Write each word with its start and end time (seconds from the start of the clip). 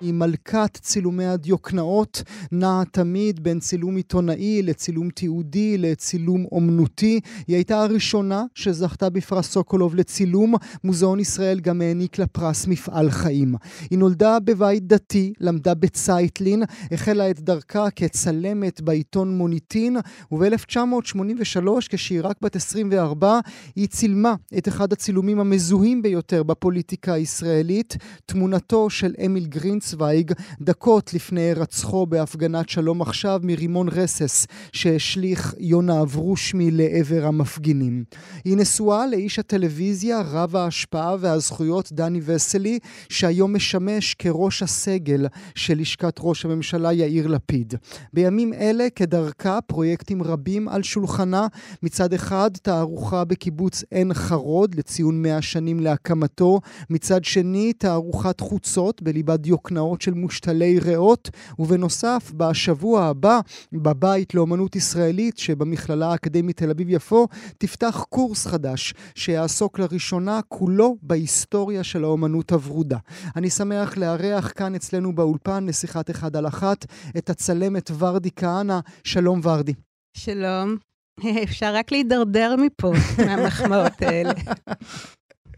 היא 0.00 0.14
מלכת 0.14 0.78
צילומי 0.80 1.24
הדיוקנאות, 1.24 2.22
נעה 2.52 2.82
תמיד 2.90 3.42
בין 3.42 3.60
צילום 3.60 3.96
עיתונאי 3.96 4.62
לצילום 4.62 5.10
תיעודי 5.10 5.78
לצילום 5.78 6.44
אומנותי. 6.52 7.20
היא 7.46 7.56
הייתה 7.56 7.82
הראשונה 7.82 8.44
שזכתה 8.54 9.10
בפרס 9.10 9.50
סוקולוב 9.50 9.94
לצילום. 9.94 10.54
מוזיאון 10.84 11.20
ישראל 11.20 11.60
גם 11.60 11.80
העניק 11.80 12.18
לה 12.18 12.26
פרס 12.26 12.66
מפעל 12.66 13.10
חיים. 13.10 13.54
היא 13.90 13.98
נולדה 13.98 14.38
בבית 14.40 14.86
דתי, 14.86 15.32
למדה 15.40 15.74
בצייטלין, 15.74 16.62
החלה 16.92 17.30
את 17.30 17.40
דרכה 17.40 17.90
כצלמת 17.90 18.80
בעיתון 18.80 19.36
מוניטין, 19.36 19.96
וב-1983, 20.32 21.68
כשהיא 21.88 22.20
רק 22.22 22.36
בת 22.42 22.56
24, 22.56 23.40
היא 23.76 23.86
צילמה 23.88 24.34
את 24.58 24.68
אחד 24.68 24.92
הצילומים 24.92 25.40
המזוהים 25.40 26.02
ביותר 26.02 26.42
בפוליטיקה 26.42 27.12
הישראלית, 27.12 27.96
תמונתו 28.26 28.90
של 28.90 29.14
אמיל 29.26 29.46
גרינץ. 29.46 29.85
צוויג 29.86 30.32
דקות 30.60 31.14
לפני 31.14 31.40
הירצחו 31.40 32.06
בהפגנת 32.06 32.68
שלום 32.68 33.02
עכשיו 33.02 33.40
מרימון 33.42 33.88
רסס 33.88 34.46
שהשליך 34.72 35.54
יונה 35.58 36.02
אברושמי 36.02 36.70
לעבר 36.70 37.26
המפגינים. 37.26 38.04
היא 38.44 38.56
נשואה 38.56 39.06
לאיש 39.06 39.38
הטלוויזיה 39.38 40.20
רב 40.20 40.56
ההשפעה 40.56 41.16
והזכויות 41.20 41.92
דני 41.92 42.20
וסלי 42.24 42.78
שהיום 43.08 43.54
משמש 43.54 44.14
כראש 44.14 44.62
הסגל 44.62 45.26
של 45.54 45.78
לשכת 45.78 46.16
ראש 46.20 46.44
הממשלה 46.44 46.92
יאיר 46.92 47.26
לפיד. 47.26 47.74
בימים 48.12 48.52
אלה 48.52 48.86
כדרכה 48.96 49.60
פרויקטים 49.60 50.22
רבים 50.22 50.68
על 50.68 50.82
שולחנה 50.82 51.46
מצד 51.82 52.12
אחד 52.12 52.50
תערוכה 52.62 53.24
בקיבוץ 53.24 53.84
עין 53.90 54.14
חרוד 54.14 54.74
לציון 54.74 55.22
100 55.22 55.42
שנים 55.42 55.80
להקמתו 55.80 56.60
מצד 56.90 57.24
שני 57.24 57.72
תערוכת 57.72 58.40
חוצות 58.40 59.02
בליבת 59.02 59.46
יוקנעם 59.46 59.75
סדנאות 59.76 60.02
של 60.02 60.14
מושתלי 60.14 60.78
ריאות, 60.78 61.30
ובנוסף, 61.58 62.32
בשבוע 62.36 63.04
הבא, 63.04 63.40
בבית 63.72 64.34
לאומנות 64.34 64.76
ישראלית 64.76 65.38
שבמכללה 65.38 66.12
האקדמית 66.12 66.56
תל 66.56 66.70
אביב-יפו, 66.70 67.28
תפתח 67.58 68.04
קורס 68.08 68.46
חדש 68.46 68.94
שיעסוק 69.14 69.78
לראשונה 69.78 70.40
כולו 70.48 70.96
בהיסטוריה 71.02 71.84
של 71.84 72.04
האומנות 72.04 72.52
הוורודה. 72.52 72.98
אני 73.36 73.50
שמח 73.50 73.96
לארח 73.96 74.52
כאן 74.56 74.74
אצלנו 74.74 75.14
באולפן 75.14 75.66
לשיחת 75.66 76.10
אחד 76.10 76.36
על 76.36 76.46
אחת 76.46 76.86
את 77.18 77.30
הצלמת 77.30 77.90
ורדי 77.98 78.30
כהנא. 78.36 78.78
שלום 79.04 79.40
ורדי. 79.42 79.74
שלום. 80.16 80.76
אפשר 81.44 81.74
רק 81.74 81.92
להידרדר 81.92 82.56
מפה, 82.58 82.92
מהמחמאות 83.26 84.02
האלה. 84.02 84.32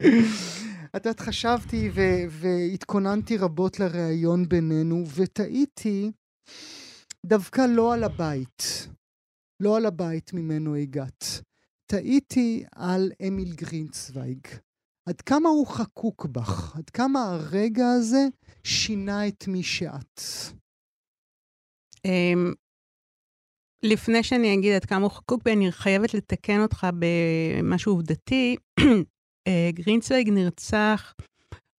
את 0.96 1.06
יודעת, 1.06 1.20
חשבתי 1.20 1.90
ו- 1.94 2.24
והתכוננתי 2.30 3.36
רבות 3.36 3.80
לראיון 3.80 4.48
בינינו, 4.48 5.04
ותהיתי 5.16 6.12
דווקא 7.26 7.60
לא 7.60 7.94
על 7.94 8.04
הבית, 8.04 8.88
לא 9.60 9.76
על 9.76 9.86
הבית 9.86 10.32
ממנו 10.32 10.74
הגעת. 10.74 11.24
תהיתי 11.86 12.64
על 12.72 13.12
אמיל 13.28 13.52
גרינצוויג. 13.54 14.46
עד 15.08 15.20
כמה 15.20 15.48
הוא 15.48 15.66
חקוק 15.66 16.26
בך? 16.26 16.76
עד 16.76 16.90
כמה 16.90 17.24
הרגע 17.24 17.86
הזה 17.90 18.26
שינה 18.64 19.28
את 19.28 19.48
מי 19.48 19.62
שאת? 19.62 20.20
Um, 22.06 22.54
לפני 23.82 24.22
שאני 24.22 24.54
אגיד 24.54 24.74
עד 24.74 24.84
כמה 24.84 25.02
הוא 25.02 25.10
חקוק 25.10 25.42
בי, 25.44 25.52
אני 25.52 25.72
חייבת 25.72 26.14
לתקן 26.14 26.60
אותך 26.60 26.86
במשהו 26.98 27.92
עובדתי. 27.92 28.56
אה, 29.48 29.70
גרינצוויג 29.72 30.30
נרצח 30.30 31.14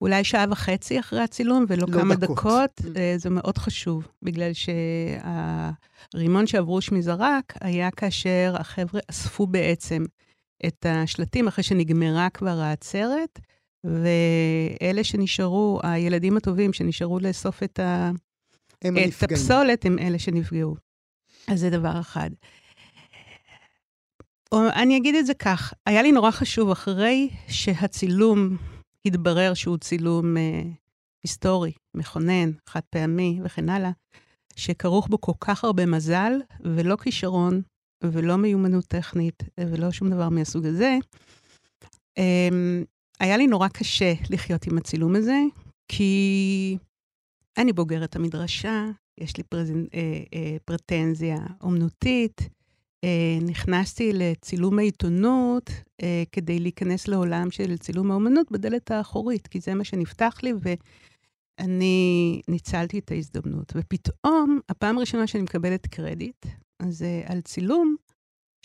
אולי 0.01 0.23
שעה 0.23 0.45
וחצי 0.49 0.99
אחרי 0.99 1.21
הצילום, 1.21 1.65
ולא 1.67 1.85
לא 1.89 1.93
כמה 1.99 2.15
דקות. 2.15 2.37
דקות. 2.37 2.79
Mm. 2.79 2.99
אה, 2.99 3.13
זה 3.17 3.29
מאוד 3.29 3.57
חשוב, 3.57 4.07
בגלל 4.21 4.51
שהרימון 6.13 6.47
שאברושמי 6.47 7.01
זרק 7.01 7.53
היה 7.61 7.91
כאשר 7.91 8.55
החבר'ה 8.59 9.01
אספו 9.09 9.47
בעצם 9.47 10.05
את 10.65 10.85
השלטים 10.89 11.47
אחרי 11.47 11.63
שנגמרה 11.63 12.29
כבר 12.29 12.59
העצרת, 12.59 13.39
ואלה 13.83 15.03
שנשארו, 15.03 15.79
הילדים 15.83 16.37
הטובים 16.37 16.73
שנשארו 16.73 17.19
לאסוף 17.19 17.63
את, 17.63 17.79
ה... 17.79 18.11
את 18.79 19.23
הפסולת, 19.23 19.85
הם 19.85 19.99
אלה 19.99 20.19
שנפגעו. 20.19 20.75
אז 21.47 21.59
זה 21.59 21.69
דבר 21.69 21.99
אחד. 21.99 22.29
אני 24.53 24.97
אגיד 24.97 25.15
את 25.15 25.25
זה 25.25 25.33
כך, 25.33 25.73
היה 25.85 26.01
לי 26.01 26.11
נורא 26.11 26.31
חשוב, 26.31 26.69
אחרי 26.71 27.29
שהצילום 27.47 28.57
התברר 29.05 29.53
שהוא 29.53 29.77
צילום 29.77 30.37
אה, 30.37 30.61
היסטורי, 31.23 31.71
מכונן, 31.95 32.51
חד 32.67 32.79
פעמי 32.89 33.39
וכן 33.43 33.69
הלאה, 33.69 33.91
שכרוך 34.55 35.07
בו 35.07 35.21
כל 35.21 35.31
כך 35.39 35.63
הרבה 35.63 35.85
מזל, 35.85 36.31
ולא 36.59 36.95
כישרון, 36.95 37.61
ולא 38.03 38.35
מיומנות 38.35 38.85
טכנית, 38.85 39.43
ולא 39.59 39.91
שום 39.91 40.09
דבר 40.09 40.29
מהסוג 40.29 40.65
הזה, 40.65 40.97
אה, 42.17 42.49
היה 43.19 43.37
לי 43.37 43.47
נורא 43.47 43.67
קשה 43.67 44.13
לחיות 44.29 44.67
עם 44.67 44.77
הצילום 44.77 45.15
הזה, 45.15 45.39
כי 45.87 46.77
אני 47.57 47.73
בוגרת 47.73 48.15
המדרשה, 48.15 48.85
יש 49.19 49.37
לי 49.37 49.43
פרזנ... 49.43 49.83
אה, 49.93 50.23
אה, 50.33 50.57
פרטנזיה 50.65 51.37
אומנותית, 51.61 52.41
נכנסתי 53.41 54.11
לצילום 54.13 54.79
העיתונות 54.79 55.69
אה, 56.03 56.23
כדי 56.31 56.59
להיכנס 56.59 57.07
לעולם 57.07 57.51
של 57.51 57.77
צילום 57.77 58.11
האומנות 58.11 58.51
בדלת 58.51 58.91
האחורית, 58.91 59.47
כי 59.47 59.59
זה 59.59 59.73
מה 59.73 59.83
שנפתח 59.83 60.39
לי, 60.43 60.53
ואני 60.61 62.41
ניצלתי 62.47 62.99
את 62.99 63.11
ההזדמנות. 63.11 63.73
ופתאום, 63.75 64.59
הפעם 64.69 64.97
הראשונה 64.97 65.27
שאני 65.27 65.43
מקבלת 65.43 65.87
קרדיט, 65.87 66.45
אז 66.79 67.03
אה, 67.03 67.21
על 67.25 67.41
צילום 67.41 67.95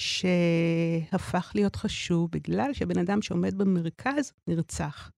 שהפך 0.01 1.53
להיות 1.55 1.77
חשוב 1.77 2.31
בגלל 2.31 2.73
שבן 2.73 2.99
אדם 2.99 3.23
שעומד 3.23 3.55
במרכז 3.55 4.33
נרצח. 4.49 5.11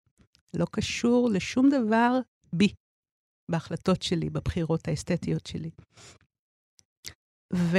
לא 0.55 0.67
קשור 0.71 1.31
לשום 1.31 1.69
דבר 1.69 2.19
בי, 2.53 2.69
בהחלטות 3.51 4.03
שלי, 4.03 4.31
בבחירות 4.31 4.89
האסתטיות 4.89 5.47
שלי. 5.47 5.71
ו... 7.55 7.79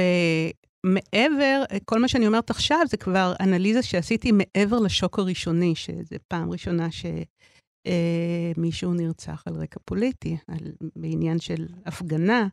מעבר, 0.94 1.62
כל 1.84 2.00
מה 2.00 2.08
שאני 2.08 2.26
אומרת 2.26 2.50
עכשיו 2.50 2.78
זה 2.88 2.96
כבר 2.96 3.32
אנליזה 3.40 3.82
שעשיתי 3.82 4.32
מעבר 4.32 4.78
לשוק 4.78 5.18
הראשוני, 5.18 5.74
שזו 5.74 6.16
פעם 6.28 6.50
ראשונה 6.50 6.88
שמישהו 6.90 8.92
אה, 8.92 8.96
נרצח 8.96 9.42
על 9.46 9.54
רקע 9.54 9.80
פוליטי, 9.84 10.36
על, 10.48 10.72
בעניין 10.96 11.38
של 11.38 11.66
הפגנה. 11.86 12.48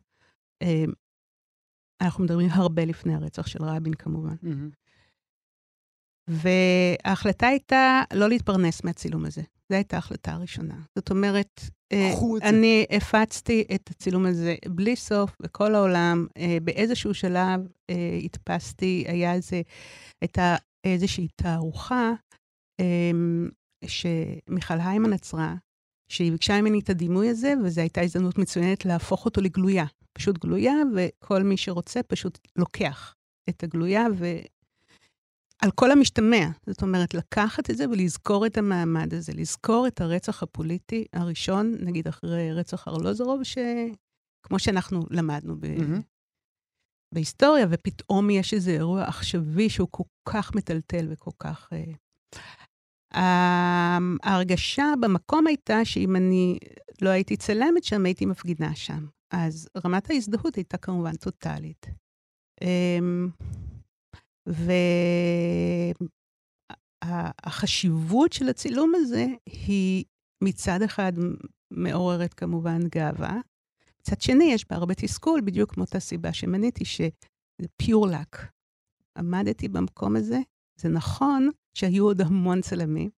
אה, 0.62 0.84
אנחנו 2.00 2.24
מדברים 2.24 2.48
הרבה 2.52 2.84
לפני 2.84 3.14
הרצח 3.14 3.46
של 3.46 3.64
רבין, 3.64 3.94
כמובן. 3.94 4.34
Mm-hmm. 4.44 4.76
וההחלטה 6.28 7.46
הייתה 7.46 8.02
לא 8.14 8.28
להתפרנס 8.28 8.84
מהצילום 8.84 9.24
הזה. 9.24 9.42
זו 9.68 9.74
הייתה 9.74 9.96
ההחלטה 9.96 10.32
הראשונה. 10.32 10.80
זאת 10.94 11.10
אומרת, 11.10 11.60
אני 12.42 12.86
הפצתי 12.90 13.64
את 13.74 13.90
הצילום 13.90 14.26
הזה 14.26 14.54
בלי 14.68 14.96
סוף 14.96 15.36
בכל 15.42 15.74
העולם. 15.74 16.26
אה, 16.36 16.58
באיזשהו 16.62 17.14
שלב 17.14 17.60
אה, 17.90 18.18
הדפסתי, 18.24 19.04
היה 19.08 19.34
איזה, 19.34 19.62
הייתה 20.22 20.56
איזושהי 20.84 21.28
תערוכה 21.36 22.12
אמ, 22.80 23.48
שמיכל 23.86 24.74
היימן 24.80 25.12
עצרה, 25.12 25.54
שהיא 26.12 26.32
ביקשה 26.32 26.60
ממני 26.60 26.78
את 26.78 26.90
הדימוי 26.90 27.28
הזה, 27.28 27.54
וזו 27.64 27.80
הייתה 27.80 28.00
הזדמנות 28.00 28.38
מצוינת 28.38 28.84
להפוך 28.84 29.24
אותו 29.24 29.40
לגלויה. 29.40 29.84
פשוט 30.12 30.38
גלויה, 30.38 30.74
וכל 30.96 31.42
מי 31.42 31.56
שרוצה 31.56 32.02
פשוט 32.02 32.38
לוקח 32.56 33.14
את 33.48 33.62
הגלויה 33.62 34.06
על 35.62 35.70
כל 35.70 35.90
המשתמע. 35.90 36.46
זאת 36.66 36.82
אומרת, 36.82 37.14
לקחת 37.14 37.70
את 37.70 37.76
זה 37.76 37.88
ולזכור 37.90 38.46
את 38.46 38.58
המעמד 38.58 39.14
הזה, 39.14 39.32
לזכור 39.34 39.86
את 39.86 40.00
הרצח 40.00 40.42
הפוליטי 40.42 41.04
הראשון, 41.12 41.74
נגיד 41.80 42.08
אחרי 42.08 42.52
רצח 42.52 42.88
ארלוזורוב, 42.88 43.40
שכמו 43.42 44.58
שאנחנו 44.58 45.00
למדנו 45.10 45.60
ב... 45.60 45.64
Mm-hmm. 45.64 46.02
בהיסטוריה, 47.14 47.66
ופתאום 47.70 48.30
יש 48.30 48.54
איזה 48.54 48.70
אירוע 48.70 49.02
עכשווי 49.02 49.68
שהוא 49.68 49.88
כל 49.90 50.04
כך 50.28 50.54
מטלטל 50.54 51.06
וכל 51.10 51.30
כך... 51.38 51.70
Uh... 51.72 53.18
ההרגשה 54.22 54.84
במקום 55.00 55.46
הייתה 55.46 55.84
שאם 55.84 56.16
אני 56.16 56.58
לא 57.02 57.08
הייתי 57.08 57.36
צלמת 57.36 57.84
שם, 57.84 58.04
הייתי 58.04 58.26
מפגינה 58.26 58.74
שם. 58.74 59.06
אז 59.30 59.68
רמת 59.84 60.10
ההזדהות 60.10 60.54
הייתה 60.54 60.76
כמובן 60.76 61.16
טוטאלית. 61.16 61.86
Um, 62.60 63.44
והחשיבות 67.04 68.32
של 68.32 68.48
הצילום 68.48 68.92
הזה 68.96 69.26
היא 69.44 70.04
מצד 70.44 70.82
אחד 70.82 71.12
מעוררת 71.70 72.34
כמובן 72.34 72.88
גאווה, 72.88 73.40
מצד 74.00 74.20
שני, 74.20 74.44
יש 74.44 74.68
בה 74.70 74.76
הרבה 74.76 74.94
תסכול, 74.94 75.40
בדיוק 75.40 75.76
מאותה 75.76 76.00
סיבה 76.00 76.32
שמניתי, 76.32 76.84
שזה 76.84 77.08
pure 77.82 78.06
luck. 78.12 78.38
עמדתי 79.18 79.68
במקום 79.68 80.16
הזה, 80.16 80.38
זה 80.80 80.88
נכון 80.88 81.50
שהיו 81.74 82.04
עוד 82.04 82.20
המון 82.20 82.60
צלמים, 82.60 83.10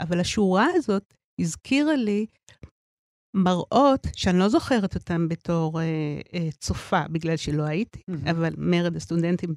אבל 0.00 0.20
השורה 0.20 0.66
הזאת 0.74 1.14
הזכירה 1.40 1.96
לי 1.96 2.26
מראות 3.34 4.06
שאני 4.16 4.38
לא 4.38 4.48
זוכרת 4.48 4.94
אותם 4.94 5.28
בתור 5.28 5.80
אה, 5.80 5.84
אה, 6.34 6.48
צופה, 6.58 7.00
בגלל 7.10 7.36
שלא 7.36 7.62
הייתי, 7.62 7.98
mm-hmm. 7.98 8.30
אבל 8.30 8.54
מרד 8.58 8.96
הסטודנטים 8.96 9.50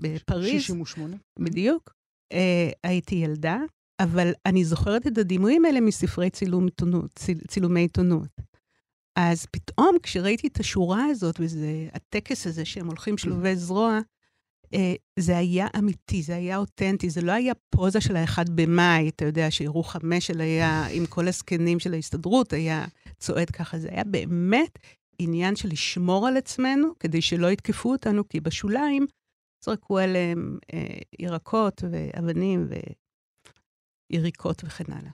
בפריז. 0.00 0.62
68. 0.62 1.16
בדיוק. 1.38 1.94
אה, 2.32 2.70
הייתי 2.84 3.14
ילדה, 3.14 3.58
אבל 4.00 4.32
אני 4.46 4.64
זוכרת 4.64 5.06
את 5.06 5.18
הדימויים 5.18 5.64
האלה 5.64 5.80
מספרי 5.80 6.30
צילום 6.30 6.64
עיתונות, 6.64 7.10
ציל, 7.14 7.38
צילומי 7.48 7.80
עיתונות. 7.80 8.28
אז 9.16 9.46
פתאום 9.46 9.96
כשראיתי 10.02 10.46
את 10.46 10.60
השורה 10.60 11.04
הזאת, 11.04 11.36
וזה 11.40 11.88
הטקס 11.92 12.46
הזה 12.46 12.64
שהם 12.64 12.86
הולכים 12.86 13.18
שלובי 13.18 13.56
זרוע, 13.56 14.00
זה 15.18 15.36
היה 15.36 15.66
אמיתי, 15.78 16.22
זה 16.22 16.36
היה 16.36 16.56
אותנטי, 16.56 17.10
זה 17.10 17.20
לא 17.20 17.32
היה 17.32 17.52
פוזה 17.70 18.00
של 18.00 18.16
האחד 18.16 18.44
במאי, 18.50 19.08
אתה 19.08 19.24
יודע, 19.24 19.50
שירוחם 19.50 20.12
משל 20.14 20.40
היה 20.40 20.86
עם 20.86 21.06
כל 21.06 21.28
הזקנים 21.28 21.80
של 21.80 21.94
ההסתדרות, 21.94 22.52
היה 22.52 22.84
צועד 23.18 23.50
ככה, 23.50 23.78
זה 23.78 23.88
היה 23.88 24.04
באמת 24.04 24.78
עניין 25.18 25.56
של 25.56 25.68
לשמור 25.68 26.28
על 26.28 26.36
עצמנו, 26.36 26.88
כדי 27.00 27.22
שלא 27.22 27.50
יתקפו 27.50 27.92
אותנו, 27.92 28.28
כי 28.28 28.40
בשוליים 28.40 29.06
זרקו 29.64 29.98
עליהם 29.98 30.58
אה, 30.74 30.98
ירקות 31.18 31.82
ואבנים 31.90 32.68
ויריקות 34.12 34.64
וכן 34.64 34.92
הלאה. 34.92 35.10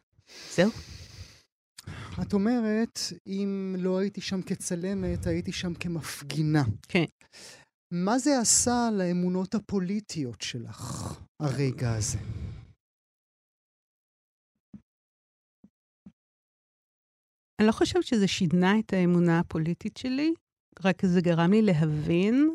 זהו. 0.55 0.71
את 2.23 2.33
אומרת, 2.33 3.01
אם 3.27 3.77
לא 3.79 3.99
הייתי 3.99 4.21
שם 4.21 4.43
כצלמת, 4.43 5.27
הייתי 5.27 5.53
שם 5.53 5.75
כמפגינה. 5.75 6.63
כן. 6.89 7.05
מה 7.93 8.19
זה 8.19 8.39
עשה 8.41 8.89
לאמונות 8.99 9.55
הפוליטיות 9.55 10.41
שלך, 10.41 10.83
הרגע 11.41 11.93
הזה? 11.93 12.19
אני 17.61 17.67
לא 17.67 17.73
חושבת 17.73 18.05
שזה 18.05 18.29
שינה 18.29 18.79
את 18.79 18.93
האמונה 18.93 19.39
הפוליטית 19.39 19.97
שלי, 19.97 20.35
רק 20.85 21.07
זה 21.07 21.21
גרם 21.21 21.51
לי 21.51 21.63
להבין 21.63 22.55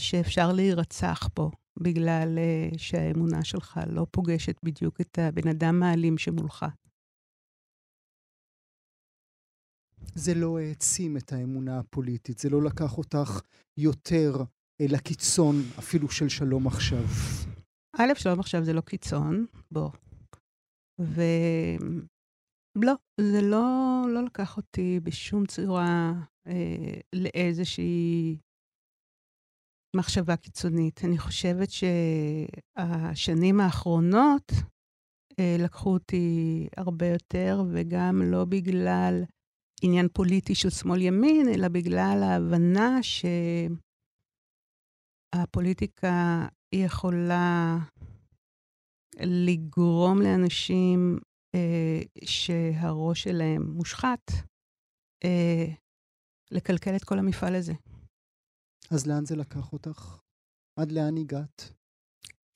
שאפשר 0.00 0.52
להירצח 0.52 1.28
פה, 1.34 1.50
בגלל 1.82 2.38
uh, 2.38 2.78
שהאמונה 2.78 3.44
שלך 3.44 3.80
לא 3.86 4.06
פוגשת 4.10 4.56
בדיוק 4.64 5.00
את 5.00 5.18
הבן 5.18 5.48
אדם 5.48 5.82
האלים 5.82 6.18
שמולך. 6.18 6.66
זה 10.14 10.34
לא 10.34 10.58
העצים 10.58 11.16
את 11.16 11.32
האמונה 11.32 11.78
הפוליטית, 11.78 12.38
זה 12.38 12.50
לא 12.50 12.62
לקח 12.62 12.98
אותך 12.98 13.40
יותר 13.76 14.36
אל 14.80 14.94
הקיצון 14.94 15.54
אפילו 15.78 16.10
של 16.10 16.28
שלום 16.28 16.66
עכשיו. 16.66 17.04
א', 17.96 18.14
שלום 18.14 18.40
עכשיו 18.40 18.64
זה 18.64 18.72
לא 18.72 18.80
קיצון, 18.80 19.46
בוא. 19.70 19.90
ו... 21.00 21.20
לא, 22.76 22.94
זה 23.20 23.40
לא, 23.42 24.02
לא 24.08 24.24
לקח 24.24 24.56
אותי 24.56 25.00
בשום 25.02 25.46
צורה 25.46 26.12
אה, 26.46 27.00
לאיזושהי 27.14 28.38
מחשבה 29.96 30.36
קיצונית. 30.36 31.04
אני 31.04 31.18
חושבת 31.18 31.68
שהשנים 31.70 33.60
האחרונות 33.60 34.52
אה, 35.38 35.56
לקחו 35.58 35.92
אותי 35.92 36.68
הרבה 36.76 37.06
יותר, 37.06 37.62
וגם 37.72 38.22
לא 38.22 38.44
בגלל 38.44 39.22
עניין 39.84 40.08
פוליטי 40.12 40.54
של 40.54 40.70
שמאל-ימין, 40.70 41.48
אלא 41.54 41.68
בגלל 41.68 42.20
ההבנה 42.22 42.98
שהפוליטיקה 45.34 46.46
יכולה 46.74 47.76
לגרום 49.20 50.18
לאנשים 50.22 51.18
אה, 51.54 52.00
שהראש 52.24 53.22
שלהם 53.22 53.62
מושחת, 53.62 54.30
אה, 55.24 55.66
לקלקל 56.50 56.96
את 56.96 57.04
כל 57.04 57.18
המפעל 57.18 57.54
הזה. 57.54 57.72
אז 58.90 59.06
לאן 59.06 59.24
זה 59.24 59.36
לקח 59.36 59.72
אותך? 59.72 60.20
עד 60.80 60.92
לאן 60.92 61.16
הגעת? 61.16 61.72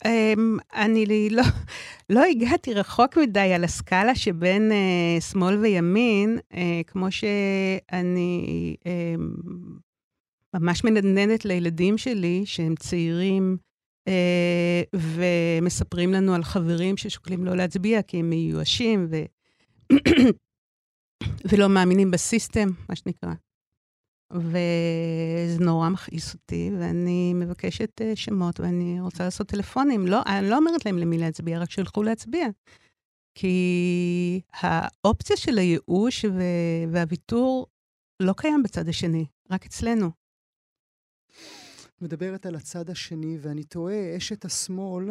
Um, 0.04 0.58
אני 0.74 1.30
לא, 1.30 1.42
לא 2.10 2.24
הגעתי 2.24 2.74
רחוק 2.74 3.18
מדי 3.18 3.52
על 3.54 3.64
הסקאלה 3.64 4.14
שבין 4.14 4.72
uh, 4.72 5.22
שמאל 5.22 5.56
וימין, 5.56 6.38
uh, 6.52 6.56
כמו 6.86 7.12
שאני 7.12 8.76
uh, 8.78 9.20
ממש 10.54 10.84
מנדנדת 10.84 11.44
לילדים 11.44 11.98
שלי, 11.98 12.42
שהם 12.46 12.74
צעירים, 12.74 13.56
uh, 14.08 14.96
ומספרים 14.96 16.12
לנו 16.12 16.34
על 16.34 16.44
חברים 16.44 16.96
ששוקלים 16.96 17.44
לא 17.44 17.56
להצביע 17.56 18.02
כי 18.02 18.16
הם 18.16 18.30
מיואשים 18.30 19.08
ו... 19.10 19.22
ולא 21.52 21.68
מאמינים 21.68 22.10
בסיסטם, 22.10 22.68
מה 22.88 22.96
שנקרא. 22.96 23.32
וזה 24.32 25.64
נורא 25.64 25.88
מכעיס 25.88 26.34
אותי, 26.34 26.70
ואני 26.78 27.34
מבקשת 27.34 28.00
uh, 28.00 28.04
שמות, 28.16 28.60
ואני 28.60 29.00
רוצה 29.00 29.24
לעשות 29.24 29.48
טלפונים. 29.48 30.06
לא, 30.06 30.22
אני 30.26 30.50
לא 30.50 30.56
אומרת 30.56 30.86
להם 30.86 30.98
למי 30.98 31.18
להצביע, 31.18 31.58
רק 31.58 31.70
שילכו 31.70 32.02
להצביע. 32.02 32.48
כי 33.34 34.40
האופציה 34.52 35.36
של 35.36 35.58
הייאוש 35.58 36.24
והוויתור 36.92 37.66
לא 38.20 38.32
קיים 38.36 38.62
בצד 38.62 38.88
השני, 38.88 39.26
רק 39.50 39.66
אצלנו. 39.66 40.10
מדברת 42.00 42.46
על 42.46 42.54
הצד 42.54 42.90
השני, 42.90 43.38
ואני 43.40 43.64
תוהה, 43.64 44.16
אשת 44.16 44.44
השמאל 44.44 45.10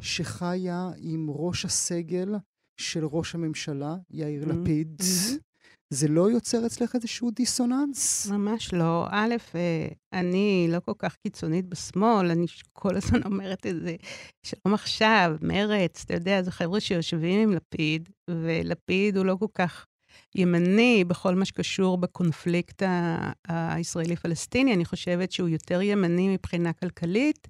שחיה 0.00 0.90
עם 0.96 1.26
ראש 1.30 1.64
הסגל 1.64 2.34
של 2.76 3.04
ראש 3.04 3.34
הממשלה, 3.34 3.96
יאיר 4.10 4.44
mm-hmm. 4.44 4.52
לפיד, 4.52 5.00
mm-hmm. 5.00 5.53
זה 5.94 6.08
לא 6.08 6.30
יוצר 6.30 6.66
אצלך 6.66 6.94
איזשהו 6.94 7.30
דיסוננס? 7.30 8.26
ממש 8.30 8.72
לא. 8.72 9.06
א', 9.10 9.34
אה, 9.54 9.88
אני 10.12 10.68
לא 10.70 10.80
כל 10.80 10.92
כך 10.98 11.16
קיצונית 11.22 11.66
בשמאל, 11.66 12.30
אני 12.30 12.46
כל 12.72 12.96
הזמן 12.96 13.22
אומרת 13.32 13.66
את 13.66 13.74
זה. 13.82 13.96
שלום 14.46 14.74
עכשיו, 14.74 15.36
מרץ, 15.42 16.02
אתה 16.04 16.14
יודע, 16.14 16.42
זה 16.42 16.50
חבר'ה 16.50 16.80
שיושבים 16.80 17.40
עם 17.40 17.52
לפיד, 17.52 18.08
ולפיד 18.30 19.16
הוא 19.16 19.26
לא 19.26 19.36
כל 19.38 19.46
כך 19.54 19.86
ימני 20.34 21.04
בכל 21.04 21.34
מה 21.34 21.44
שקשור 21.44 21.98
בקונפליקט 21.98 22.82
הישראלי-פלסטיני. 23.48 24.74
אני 24.74 24.84
חושבת 24.84 25.32
שהוא 25.32 25.48
יותר 25.48 25.82
ימני 25.82 26.28
מבחינה 26.28 26.72
כלכלית, 26.72 27.48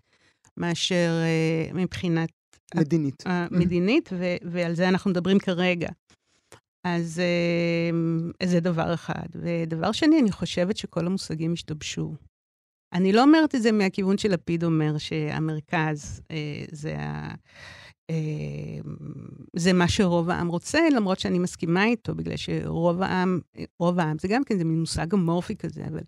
מאשר 0.57 1.11
אה, 1.23 1.75
מבחינת... 1.75 2.29
מדינית. 2.75 3.23
מדינית, 3.51 4.11
ועל 4.43 4.75
זה 4.75 4.89
אנחנו 4.89 5.11
מדברים 5.11 5.39
כרגע. 5.39 5.89
אז 6.85 7.21
אה, 7.21 8.47
זה 8.49 8.61
דבר 8.61 8.95
אחד. 8.95 9.27
ודבר 9.35 9.93
שני, 9.93 10.21
אני 10.21 10.33
חושבת 10.33 10.77
שכל 10.77 11.07
המושגים 11.07 11.53
השתבשו. 11.53 12.15
אני 12.93 13.13
לא 13.13 13.23
אומרת 13.23 13.55
את 13.55 13.63
זה 13.63 13.73
מהכיוון 13.73 14.19
שלפיד 14.19 14.65
אומר 14.65 14.99
שהמרכז 14.99 16.23
אה, 16.31 16.65
זה, 16.71 16.97
אה, 18.11 18.79
זה 19.57 19.73
מה 19.73 19.89
שרוב 19.89 20.31
העם 20.31 20.49
רוצה, 20.49 20.89
למרות 20.97 21.21
שאני 21.21 21.39
מסכימה 21.39 21.85
איתו, 21.85 22.15
בגלל 22.15 22.37
שרוב 22.37 23.03
העם, 23.03 23.41
רוב 23.81 24.01
העם, 24.01 24.19
זה 24.19 24.29
גם 24.29 24.45
כן, 24.45 24.59
זה 24.59 24.65
מין 24.65 24.81
מושג 24.81 25.15
אמורפי 25.15 25.57
כזה, 25.57 25.85
אבל 25.87 26.03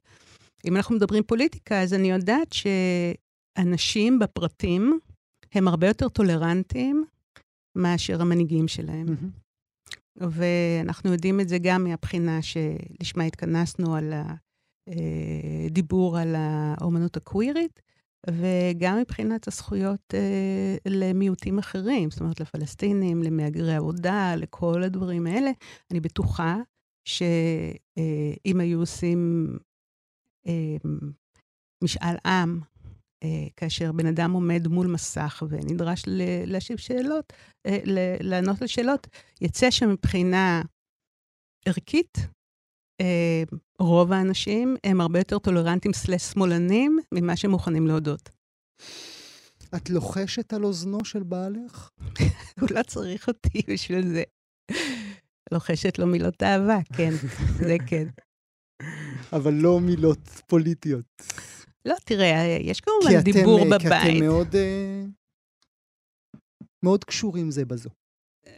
אם 0.66 0.76
אנחנו 0.76 0.94
מדברים 0.94 1.22
פוליטיקה, 1.22 1.82
אז 1.82 1.94
אני 1.94 2.10
יודעת 2.10 2.52
שאנשים 2.52 4.18
בפרטים 4.18 4.98
הם 5.54 5.68
הרבה 5.68 5.86
יותר 5.86 6.08
טולרנטים 6.08 7.04
מאשר 7.76 8.22
המנהיגים 8.22 8.68
שלהם. 8.68 9.06
Mm-hmm. 9.06 9.45
ואנחנו 10.16 11.12
יודעים 11.12 11.40
את 11.40 11.48
זה 11.48 11.58
גם 11.58 11.84
מהבחינה 11.84 12.38
שלשמה 12.42 13.24
התכנסנו 13.24 13.96
על 13.96 14.12
הדיבור 15.66 16.16
אה, 16.16 16.22
על 16.22 16.34
האומנות 16.36 17.16
הקווירית, 17.16 17.82
וגם 18.30 18.98
מבחינת 18.98 19.48
הזכויות 19.48 20.14
אה, 20.14 20.76
למיעוטים 20.86 21.58
אחרים, 21.58 22.10
זאת 22.10 22.20
אומרת, 22.20 22.40
לפלסטינים, 22.40 23.22
למהגרי 23.22 23.74
עבודה, 23.74 24.34
לכל 24.36 24.82
הדברים 24.82 25.26
האלה. 25.26 25.50
אני 25.90 26.00
בטוחה 26.00 26.56
שאם 27.04 28.60
היו 28.60 28.80
עושים 28.80 29.50
אה, 30.46 30.76
משאל 31.84 32.16
עם 32.24 32.60
אה, 32.62 32.75
כאשר 33.56 33.92
בן 33.92 34.06
אדם 34.06 34.32
עומד 34.32 34.66
מול 34.66 34.86
מסך 34.86 35.42
ונדרש 35.48 36.02
להשיב 36.46 36.76
שאלות, 36.76 37.32
אה, 37.66 37.78
לענות 38.20 38.62
על 38.62 38.68
שאלות, 38.68 39.06
יצא 39.40 39.70
שמבחינה 39.70 40.62
ערכית, 41.66 42.18
אה, 43.00 43.42
רוב 43.78 44.12
האנשים 44.12 44.76
הם 44.84 45.00
הרבה 45.00 45.20
יותר 45.20 45.38
טולרנטים 45.38 45.92
סלס 45.92 46.32
שמאלנים 46.32 46.98
ממה 47.12 47.36
שהם 47.36 47.50
מוכנים 47.50 47.86
להודות. 47.86 48.30
את 49.76 49.90
לוחשת 49.90 50.52
על 50.52 50.64
אוזנו 50.64 51.04
של 51.04 51.22
בעלך? 51.22 51.90
הוא 52.60 52.68
לא 52.70 52.82
צריך 52.82 53.28
אותי 53.28 53.62
בשביל 53.68 54.08
זה. 54.08 54.22
לוחשת 55.52 55.98
לו 55.98 56.06
מילות 56.06 56.42
אהבה, 56.42 56.78
כן, 56.96 57.10
זה 57.58 57.76
כן. 57.86 58.06
אבל 59.32 59.54
לא 59.54 59.80
מילות 59.80 60.28
פוליטיות. 60.46 61.22
לא, 61.86 61.94
תראה, 62.04 62.58
יש 62.60 62.80
כמובן 62.80 63.20
דיבור 63.24 63.58
אתם, 63.58 63.68
בבית. 63.70 64.02
כי 64.02 64.18
אתם 64.18 64.24
מאוד, 64.24 64.48
מאוד 66.84 67.04
קשורים 67.04 67.50
זה 67.50 67.64
בזו. 67.64 67.90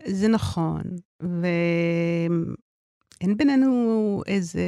זה 0.07 0.29
נכון, 0.29 0.83
ואין 1.23 2.57
בינינו 3.37 4.23
איזה 4.27 4.63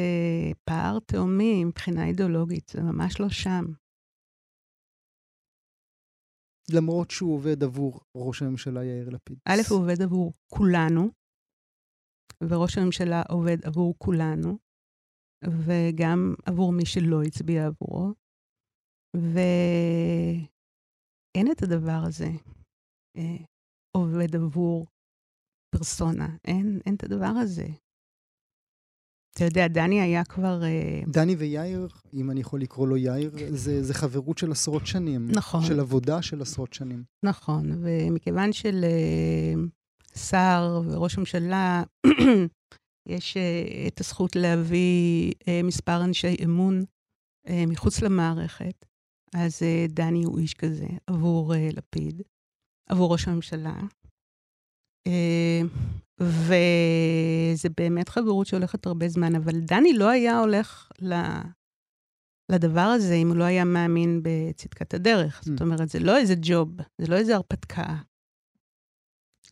פער 0.64 0.98
תאומי 0.98 1.64
מבחינה 1.64 2.06
אידיאולוגית, 2.06 2.68
זה 2.68 2.82
ממש 2.82 3.20
לא 3.20 3.28
שם. 3.28 3.64
למרות 6.72 7.10
שהוא 7.10 7.34
עובד 7.34 7.62
עבור 7.62 8.00
ראש 8.16 8.42
הממשלה 8.42 8.84
יאיר 8.84 9.08
לפיד. 9.08 9.38
א', 9.48 9.60
הוא 9.70 9.78
עובד 9.78 10.02
עבור 10.02 10.32
כולנו, 10.46 11.08
וראש 12.48 12.78
הממשלה 12.78 13.22
עובד 13.28 13.64
עבור 13.64 13.94
כולנו, 13.98 14.58
וגם 15.44 16.34
עבור 16.46 16.72
מי 16.72 16.86
שלא 16.86 17.22
הצביע 17.22 17.66
עבורו, 17.66 18.14
ואין 19.16 20.46
את 21.52 21.62
הדבר 21.62 22.02
הזה, 22.06 22.30
אה, 23.16 23.36
עובד 23.96 24.36
עבור 24.36 24.86
פרסונה. 25.74 26.36
אין, 26.44 26.80
אין 26.86 26.94
את 26.94 27.04
הדבר 27.04 27.26
הזה. 27.42 27.66
אתה 29.34 29.44
יודע, 29.44 29.68
דני 29.68 30.00
היה 30.00 30.24
כבר... 30.24 30.62
אה, 30.64 31.00
דני 31.06 31.34
ויאיר, 31.34 31.88
אם 32.14 32.30
אני 32.30 32.40
יכול 32.40 32.60
לקרוא 32.60 32.88
לו 32.88 32.96
יאיר, 32.96 33.30
זה, 33.50 33.82
זה 33.82 33.94
חברות 33.94 34.38
של 34.38 34.52
עשרות 34.52 34.86
שנים. 34.86 35.28
נכון. 35.36 35.62
של 35.64 35.80
עבודה 35.80 36.22
של 36.22 36.42
עשרות 36.42 36.72
שנים. 36.72 37.04
נכון, 37.24 37.70
ומכיוון 37.82 38.50
שלשר 38.52 39.70
וראש 40.84 41.16
הממשלה 41.16 41.82
יש 43.08 43.36
אה, 43.36 43.86
את 43.88 44.00
הזכות 44.00 44.36
להביא 44.36 45.32
אה, 45.48 45.60
מספר 45.64 46.04
אנשי 46.04 46.36
אמון 46.44 46.84
מחוץ 47.66 48.02
למערכת, 48.02 48.84
אז 49.34 49.62
דני 49.88 50.24
הוא 50.24 50.38
איש 50.38 50.54
כזה 50.54 50.86
עבור 51.06 51.54
לפיד, 51.72 52.22
עבור 52.88 53.12
ראש 53.12 53.28
הממשלה. 53.28 53.80
וזה 56.20 57.68
באמת 57.76 58.08
חברות 58.08 58.46
שהולכת 58.46 58.86
הרבה 58.86 59.08
זמן, 59.08 59.34
אבל 59.34 59.60
דני 59.60 59.92
לא 59.92 60.08
היה 60.08 60.38
הולך 60.38 60.90
ל... 61.02 61.14
לדבר 62.52 62.80
הזה 62.80 63.14
אם 63.14 63.28
הוא 63.28 63.36
לא 63.36 63.44
היה 63.44 63.64
מאמין 63.64 64.22
בצדקת 64.22 64.94
הדרך. 64.94 65.40
Mm. 65.40 65.44
זאת 65.44 65.60
אומרת, 65.60 65.88
זה 65.88 65.98
לא 65.98 66.16
איזה 66.16 66.34
ג'וב, 66.42 66.76
זה 66.98 67.06
לא 67.08 67.16
איזה 67.16 67.34
הרפתקה. 67.34 67.96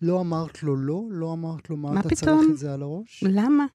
לא 0.02 0.20
אמרת 0.20 0.62
לו 0.62 0.76
לא? 0.76 1.02
לא 1.10 1.32
אמרת 1.32 1.70
לו 1.70 1.76
מה, 1.76 1.92
מה 1.92 2.00
אתה 2.00 2.08
פתאום? 2.08 2.38
צריך 2.38 2.50
את 2.52 2.58
זה 2.58 2.74
על 2.74 2.82
הראש? 2.82 3.24
למה? 3.28 3.66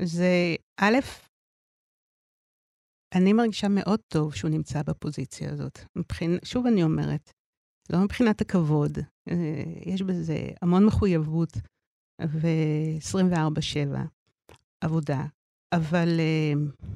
זה, 0.00 0.54
א', 0.80 0.94
אני 3.14 3.32
מרגישה 3.32 3.68
מאוד 3.68 4.00
טוב 4.08 4.34
שהוא 4.34 4.50
נמצא 4.50 4.82
בפוזיציה 4.82 5.52
הזאת. 5.52 5.78
מבחינ... 5.96 6.36
שוב 6.44 6.66
אני 6.66 6.82
אומרת, 6.82 7.32
לא 7.90 7.98
מבחינת 8.04 8.40
הכבוד, 8.40 8.98
אה, 9.30 9.82
יש 9.86 10.02
בזה 10.02 10.48
המון 10.62 10.86
מחויבות 10.86 11.52
ו-24-7 12.22 13.98
עבודה, 14.80 15.24
אבל 15.74 16.08
uh, 16.08 16.86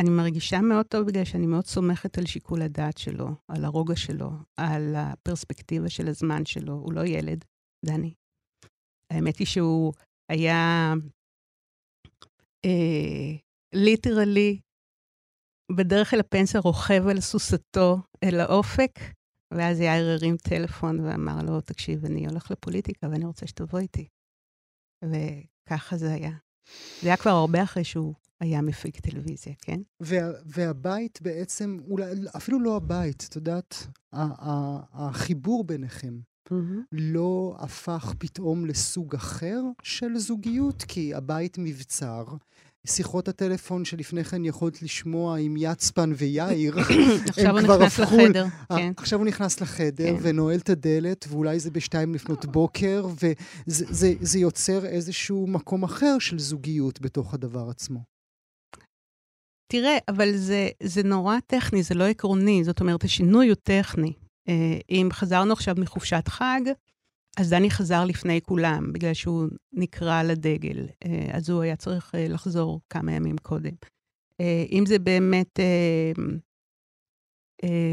אני 0.00 0.10
מרגישה 0.10 0.60
מאוד 0.60 0.86
טוב 0.86 1.06
בגלל 1.06 1.24
שאני 1.24 1.46
מאוד 1.46 1.64
סומכת 1.64 2.18
על 2.18 2.26
שיקול 2.26 2.62
הדעת 2.62 2.98
שלו, 2.98 3.28
על 3.48 3.64
הרוגע 3.64 3.96
שלו, 3.96 4.30
על 4.56 4.94
הפרספקטיבה 4.96 5.88
של 5.88 6.08
הזמן 6.08 6.44
שלו. 6.44 6.72
הוא 6.72 6.92
לא 6.92 7.06
ילד, 7.06 7.44
דני. 7.84 8.14
האמת 9.12 9.38
היא 9.38 9.46
שהוא 9.46 9.92
היה 10.28 10.92
ליטרלי 13.76 14.60
בדרך 15.76 16.14
אל 16.14 16.20
הפנסיה 16.20 16.60
רוכב 16.60 17.06
על 17.10 17.20
סוסתו 17.20 17.98
אל 18.24 18.40
האופק, 18.40 18.98
ואז 19.54 19.80
יאיר 19.80 20.10
הרים 20.10 20.36
טלפון 20.36 21.00
ואמר 21.00 21.38
לו, 21.42 21.60
תקשיב, 21.60 22.04
אני 22.04 22.26
הולך 22.26 22.50
לפוליטיקה 22.50 23.08
ואני 23.10 23.24
רוצה 23.24 23.46
שתבוא 23.46 23.78
איתי. 23.78 24.08
וככה 25.04 25.96
זה 25.96 26.12
היה. 26.12 26.32
זה 27.02 27.08
היה 27.08 27.16
כבר 27.16 27.30
הרבה 27.30 27.62
אחרי 27.62 27.84
שהוא 27.84 28.14
היה 28.40 28.62
מפיק 28.62 29.00
טלוויזיה, 29.00 29.54
כן? 29.60 29.80
וה, 30.00 30.30
והבית 30.46 31.22
בעצם, 31.22 31.78
אולי, 31.88 32.12
אפילו 32.36 32.60
לא 32.60 32.76
הבית, 32.76 33.26
את 33.28 33.36
יודעת, 33.36 33.86
החיבור 34.92 35.64
ביניכם 35.64 36.18
mm-hmm. 36.48 36.54
לא 36.92 37.56
הפך 37.58 38.14
פתאום 38.18 38.66
לסוג 38.66 39.14
אחר 39.14 39.62
של 39.82 40.18
זוגיות, 40.18 40.82
כי 40.82 41.14
הבית 41.14 41.56
מבצר, 41.58 42.24
שיחות 42.86 43.28
הטלפון 43.28 43.84
שלפני 43.84 44.24
כן 44.24 44.44
יכולת 44.44 44.82
לשמוע 44.82 45.38
עם 45.38 45.54
יצפן 45.58 46.12
ויאיר, 46.16 46.76
עכשיו 47.28 47.50
הוא 47.50 47.60
נכנס 47.60 47.98
לחדר, 47.98 48.44
אה, 48.70 48.76
כן. 48.76 48.92
עכשיו 48.96 49.18
הוא 49.18 49.26
נכנס 49.26 49.60
לחדר 49.60 50.16
כן. 50.16 50.16
ונועל 50.22 50.58
את 50.58 50.68
הדלת, 50.68 51.26
ואולי 51.28 51.60
זה 51.60 51.70
בשתיים 51.70 52.14
לפנות 52.14 52.44
בוקר, 52.44 53.06
וזה 53.66 54.38
יוצר 54.38 54.86
איזשהו 54.86 55.46
מקום 55.46 55.82
אחר 55.82 56.18
של 56.18 56.38
זוגיות 56.38 57.00
בתוך 57.00 57.34
הדבר 57.34 57.70
עצמו. 57.70 58.00
תראה, 59.72 59.98
אבל 60.08 60.36
זה, 60.36 60.68
זה 60.82 61.02
נורא 61.02 61.36
טכני, 61.46 61.82
זה 61.82 61.94
לא 61.94 62.04
עקרוני, 62.04 62.64
זאת 62.64 62.80
אומרת, 62.80 63.04
השינוי 63.04 63.48
הוא 63.48 63.56
טכני. 63.62 64.12
אה, 64.48 64.78
אם 64.90 65.08
חזרנו 65.12 65.52
עכשיו 65.52 65.74
מחופשת 65.78 66.28
חג, 66.28 66.60
אז 67.40 67.50
דני 67.50 67.70
חזר 67.70 68.04
לפני 68.04 68.40
כולם, 68.42 68.92
בגלל 68.92 69.14
שהוא 69.14 69.48
נקרא 69.72 70.22
לדגל, 70.22 70.86
אה, 71.04 71.28
אז 71.36 71.50
הוא 71.50 71.62
היה 71.62 71.76
צריך 71.76 72.14
אה, 72.14 72.28
לחזור 72.28 72.80
כמה 72.90 73.12
ימים 73.12 73.36
קודם. 73.42 73.74
אה, 74.40 74.64
אם 74.72 74.84
זה 74.86 74.98
באמת 74.98 75.60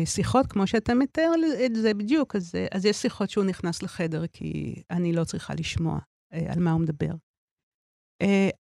שיחות, 0.05 0.45
כמו 0.47 0.67
שאתה 0.67 0.93
מתאר 0.93 1.31
את 1.65 1.75
זה 1.75 1.93
בדיוק, 1.93 2.35
אז, 2.35 2.55
אז 2.71 2.85
יש 2.85 2.97
שיחות 2.97 3.29
שהוא 3.29 3.45
נכנס 3.45 3.83
לחדר, 3.83 4.27
כי 4.27 4.81
אני 4.91 5.13
לא 5.13 5.23
צריכה 5.23 5.53
לשמוע 5.53 5.99
על 6.31 6.59
מה 6.59 6.71
הוא 6.71 6.81
מדבר. 6.81 7.13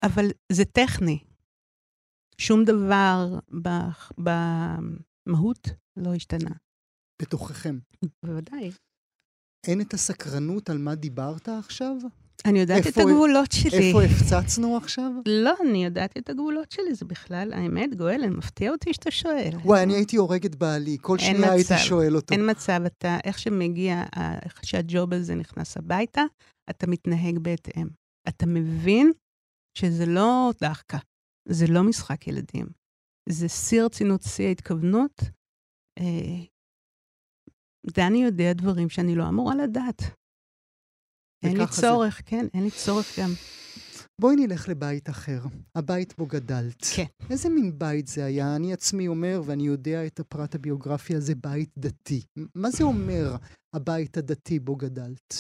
אבל 0.03 0.25
זה 0.53 0.65
טכני. 0.65 1.19
שום 2.39 2.65
דבר 2.65 3.39
במהות 4.19 5.69
לא 5.97 6.15
השתנה. 6.15 6.51
בתוככם. 7.23 7.79
בוודאי. 8.25 8.71
אין 9.67 9.81
את 9.81 9.95
הסקרנות 9.95 10.71
על 10.71 10.79
מה 10.79 10.95
דיברת 10.95 11.49
עכשיו? 11.49 11.97
אני 12.45 12.61
יודעת 12.61 12.87
את 12.87 12.99
הגבולות 12.99 13.53
שלי. 13.53 13.89
איפה 13.89 14.03
הפצצנו 14.03 14.77
עכשיו? 14.77 15.11
לא, 15.27 15.55
אני 15.69 15.85
יודעת 15.85 16.17
את 16.17 16.31
הגבולות 16.31 16.73
שלי, 16.73 16.95
זה 16.95 17.05
בכלל, 17.05 17.53
האמת, 17.53 17.95
גואל, 17.95 18.31
מפתיע 18.31 18.71
אותי 18.71 18.95
שאתה 18.95 19.11
שואל. 19.11 19.51
וואי, 19.65 19.83
אני 19.83 19.95
הייתי 19.95 20.17
הורג 20.17 20.47
את 20.47 20.55
בעלי, 20.55 20.97
כל 21.01 21.19
שנייה 21.19 21.53
הייתי 21.53 21.79
שואל 21.79 22.17
אותו. 22.17 22.35
אין 22.35 22.51
מצב, 22.51 22.81
אתה, 22.87 23.19
איך 23.25 23.39
שמגיע, 23.39 24.05
איך 24.45 24.65
שהג'וב 24.65 25.15
הזה 25.15 25.35
נכנס 25.35 25.77
הביתה, 25.77 26.23
אתה 26.71 26.87
מתנהג 26.87 27.39
בהתאם. 27.39 27.89
אתה 28.29 28.47
מבין 28.47 29.13
שזה 29.79 30.07
לא 30.07 30.51
דחקה, 30.61 30.99
זה 31.49 31.67
לא 31.67 31.83
משחק 31.83 32.29
ילדים. 32.29 32.67
זה 33.29 33.49
שיא 33.49 33.83
רצינות, 33.83 34.23
שיא 34.23 34.47
ההתכוונות. 34.47 35.21
אה, 35.99 36.45
דני 37.87 38.25
יודע 38.25 38.53
דברים 38.53 38.89
שאני 38.89 39.15
לא 39.15 39.29
אמורה 39.29 39.55
לדעת. 39.55 40.03
אין 41.43 41.57
לי 41.57 41.65
צורך, 41.81 42.17
זה. 42.17 42.23
כן, 42.23 42.47
אין 42.55 42.65
לי 42.65 42.71
צורך 42.71 43.19
גם. 43.19 43.31
בואי 44.21 44.37
נלך 44.37 44.69
לבית 44.69 45.11
אחר, 45.11 45.41
הבית 45.75 46.15
בו 46.19 46.27
גדלת. 46.27 46.87
כן. 46.97 47.05
איזה 47.31 47.49
מין 47.49 47.79
בית 47.79 48.07
זה 48.07 48.25
היה? 48.25 48.57
אני 48.57 48.73
עצמי 48.73 49.09
אומר, 49.09 49.43
ואני 49.45 49.67
יודע 49.67 50.07
את 50.07 50.21
הפרט 50.21 50.55
הביוגרפי 50.55 51.15
הזה, 51.15 51.35
בית 51.35 51.71
דתי. 51.79 52.23
מה 52.55 52.71
זה 52.71 52.85
אומר, 52.85 53.37
הבית 53.75 54.17
הדתי 54.17 54.59
בו 54.59 54.77
גדלת? 54.77 55.35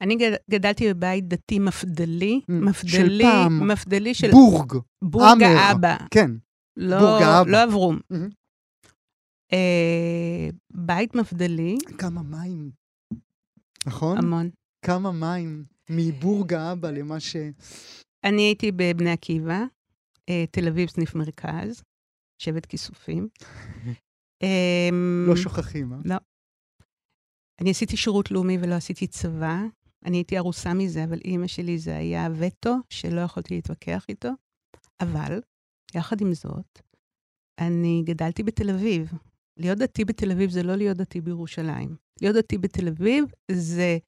אני 0.00 0.16
גדלתי 0.50 0.94
בבית 0.94 1.28
דתי 1.28 1.58
מפדלי, 1.58 2.40
מפדלי, 2.48 2.90
של 2.90 3.18
פעם. 3.22 3.68
מפדלי 3.68 4.14
של... 4.14 4.30
בורג. 4.30 4.72
בורג 5.04 5.42
האבא. 5.42 5.96
כן. 6.10 6.30
לא, 6.76 6.98
בורג 6.98 7.22
האבא. 7.22 7.50
לא 7.50 7.64
אברום. 7.64 7.98
Mm-hmm. 8.12 8.43
אה, 9.52 10.48
בית 10.70 11.14
מבדלי. 11.14 11.78
כמה 11.98 12.22
מים, 12.22 12.70
נכון? 13.86 14.18
המון. 14.18 14.50
כמה 14.84 15.12
מים 15.12 15.64
מבורג 15.90 16.54
האבא 16.54 16.90
למה 16.90 17.20
ש... 17.20 17.36
אני 18.24 18.42
הייתי 18.42 18.72
בבני 18.72 19.10
עקיבא, 19.10 19.64
אה, 20.28 20.44
תל 20.50 20.68
אביב 20.68 20.88
סניף 20.88 21.14
מרכז, 21.14 21.82
שבט 22.38 22.66
כיסופים. 22.66 23.28
אמ, 24.42 25.24
לא 25.28 25.36
שוכחים, 25.36 25.92
אה? 25.92 25.98
לא. 26.04 26.16
אני 27.60 27.70
עשיתי 27.70 27.96
שירות 27.96 28.30
לאומי 28.30 28.58
ולא 28.58 28.74
עשיתי 28.74 29.06
צבא. 29.06 29.62
אני 30.04 30.16
הייתי 30.16 30.38
ארוסה 30.38 30.74
מזה, 30.74 31.04
אבל 31.04 31.18
אימא 31.24 31.46
שלי 31.46 31.78
זה 31.78 31.96
היה 31.96 32.28
וטו 32.38 32.76
שלא 32.90 33.20
יכולתי 33.20 33.54
להתווכח 33.54 34.04
איתו. 34.08 34.28
אבל, 35.00 35.40
יחד 35.94 36.20
עם 36.20 36.34
זאת, 36.34 36.80
אני 37.58 38.02
גדלתי 38.06 38.42
בתל 38.42 38.70
אביב, 38.70 39.12
להיות 39.56 39.78
דתי 39.78 40.04
בתל 40.04 40.30
אביב 40.30 40.50
זה 40.50 40.62
לא 40.62 40.76
להיות 40.76 40.96
דתי 40.96 41.20
בירושלים. 41.20 41.96
להיות 42.22 42.36
דתי 42.36 42.58
בתל 42.58 42.88
אביב 42.88 43.24
זה 43.50 43.98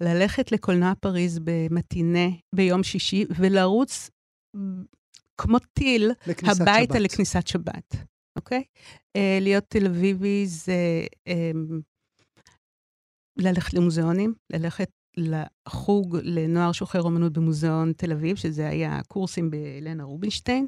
ללכת 0.00 0.52
לקולנוע 0.52 0.92
פריז 1.00 1.38
במטינה 1.44 2.28
ביום 2.54 2.82
שישי 2.82 3.24
ולרוץ 3.36 4.10
כמו 5.40 5.58
טיל, 5.58 6.10
הביתה 6.26 6.94
שבת. 6.94 7.00
לכניסת 7.00 7.46
שבת, 7.46 7.96
אוקיי? 8.36 8.64
אה, 9.16 9.38
להיות 9.40 9.64
תל 9.68 9.86
אביבי 9.86 10.46
זה 10.46 11.04
אה, 11.28 11.50
ללכת 13.38 13.74
למוזיאונים, 13.74 14.34
ללכת 14.52 14.90
לחוג 15.16 16.16
לנוער 16.22 16.72
שוחר 16.72 17.02
אומנות 17.02 17.32
במוזיאון 17.32 17.92
תל 17.92 18.12
אביב, 18.12 18.36
שזה 18.36 18.68
היה 18.68 19.00
קורסים 19.08 19.50
בלנה 19.50 20.04
רובינשטיין. 20.04 20.66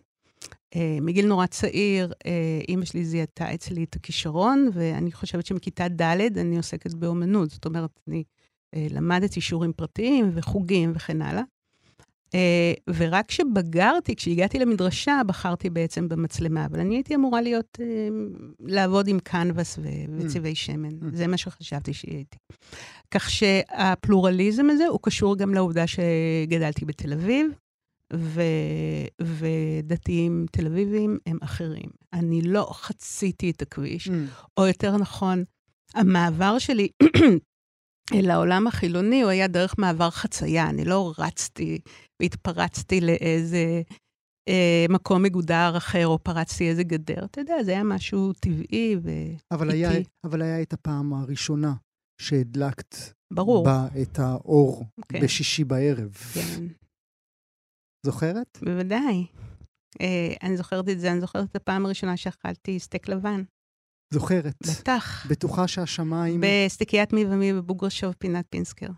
אה, 0.77 0.99
מגיל 1.01 1.27
נורא 1.27 1.47
צעיר, 1.47 2.13
אה, 2.27 2.61
אימא 2.69 2.85
שלי 2.85 3.05
זיהתה 3.05 3.55
אצלי 3.55 3.85
את 3.85 3.97
הכישרון, 3.97 4.71
ואני 4.73 5.13
חושבת 5.13 5.47
שמכיתה 5.47 5.89
ד' 5.89 6.39
אני 6.39 6.57
עוסקת 6.57 6.95
באומנות. 6.95 7.51
זאת 7.51 7.65
אומרת, 7.65 8.01
אני 8.09 8.25
אה, 8.75 8.87
למדתי 8.91 9.41
שיעורים 9.41 9.73
פרטיים 9.73 10.31
וחוגים 10.35 10.93
וכן 10.95 11.23
הלאה. 11.23 11.43
אה, 12.35 12.73
ורק 12.97 13.27
כשבגרתי, 13.29 14.17
כשהגעתי 14.17 14.59
למדרשה, 14.59 15.21
בחרתי 15.27 15.71
בעצם 15.71 16.09
במצלמה. 16.09 16.65
אבל 16.67 16.81
אני 16.81 16.95
הייתי 16.95 17.15
אמורה 17.15 17.43
להיות, 17.43 17.79
לעבוד 18.61 19.09
עם 19.09 19.19
קנבס 19.19 19.79
ו- 19.79 20.19
וצבעי 20.19 20.55
שמן. 20.55 20.89
Mm. 20.89 21.17
זה 21.17 21.27
מה 21.27 21.37
שחשבתי 21.37 21.93
שהייתי. 21.93 22.37
כך 23.11 23.31
שהפלורליזם 23.31 24.71
הזה 24.71 24.87
הוא 24.87 24.99
קשור 25.03 25.37
גם 25.37 25.55
לעובדה 25.55 25.85
שגדלתי 25.87 26.85
בתל 26.85 27.13
אביב, 27.13 27.47
ו... 28.13 28.43
ודתיים 29.23 30.47
תל 30.53 30.67
אביבים 30.67 31.19
הם 31.27 31.39
אחרים. 31.43 31.91
אני 32.13 32.43
לא 32.43 32.69
חציתי 32.73 33.51
את 33.51 33.63
הכביש, 33.63 34.09
Mm. 34.09 34.13
או 34.57 34.67
יותר 34.67 34.97
נכון, 34.97 35.45
המעבר 35.95 36.59
שלי 36.59 36.89
אל 38.15 38.31
העולם 38.31 38.67
החילוני, 38.67 39.23
הוא 39.23 39.31
היה 39.31 39.47
דרך 39.49 39.75
מעבר 39.79 40.11
חצייה. 40.11 40.71
אני 40.71 40.85
לא 40.85 41.13
רצתי 41.19 41.79
והתפרצתי 42.23 43.01
לאיזה 43.01 43.83
אה, 44.49 44.87
מקום 44.89 45.23
מגודר 45.23 45.73
אחר, 45.77 46.07
או 46.07 46.19
פרצתי 46.19 46.69
איזה 46.69 46.83
גדר. 46.83 47.25
אתה 47.25 47.41
יודע, 47.41 47.63
זה 47.65 47.71
היה 47.71 47.85
משהו 47.85 48.33
טבעי 48.33 48.97
ואיטי. 49.03 49.37
אבל 49.51 49.71
היה, 49.71 49.91
אבל 50.25 50.43
היה 50.43 50.63
את 50.63 50.73
הפעם 50.73 51.15
הראשונה 51.15 51.75
שהדלקת 52.21 52.97
ברור. 53.33 53.65
בה 53.65 53.87
את 54.03 54.19
האור 54.19 54.85
כן. 55.09 55.21
בשישי 55.21 55.65
בערב. 55.65 56.13
כן, 56.35 56.65
זוכרת? 58.05 58.59
בוודאי. 58.63 59.27
אה, 60.01 60.35
אני 60.43 60.57
זוכרת 60.57 60.89
את 60.89 61.01
זה, 61.01 61.13
אני 61.13 61.21
זוכרת 61.21 61.51
את 61.51 61.57
הפעם 61.57 61.87
הראשונה 61.87 62.17
שאכלתי 62.17 62.81
סטייק 62.81 63.09
לבן. 63.09 63.43
זוכרת. 64.15 64.55
בטח. 64.81 65.27
בטוחה 65.31 65.69
שהשמיים... 65.69 66.41
בסטיקיית 66.41 67.13
מי 67.13 67.25
ומי 67.25 67.53
בבוגרשוב, 67.53 68.13
פינת 68.19 68.45
פינסקר. 68.51 68.91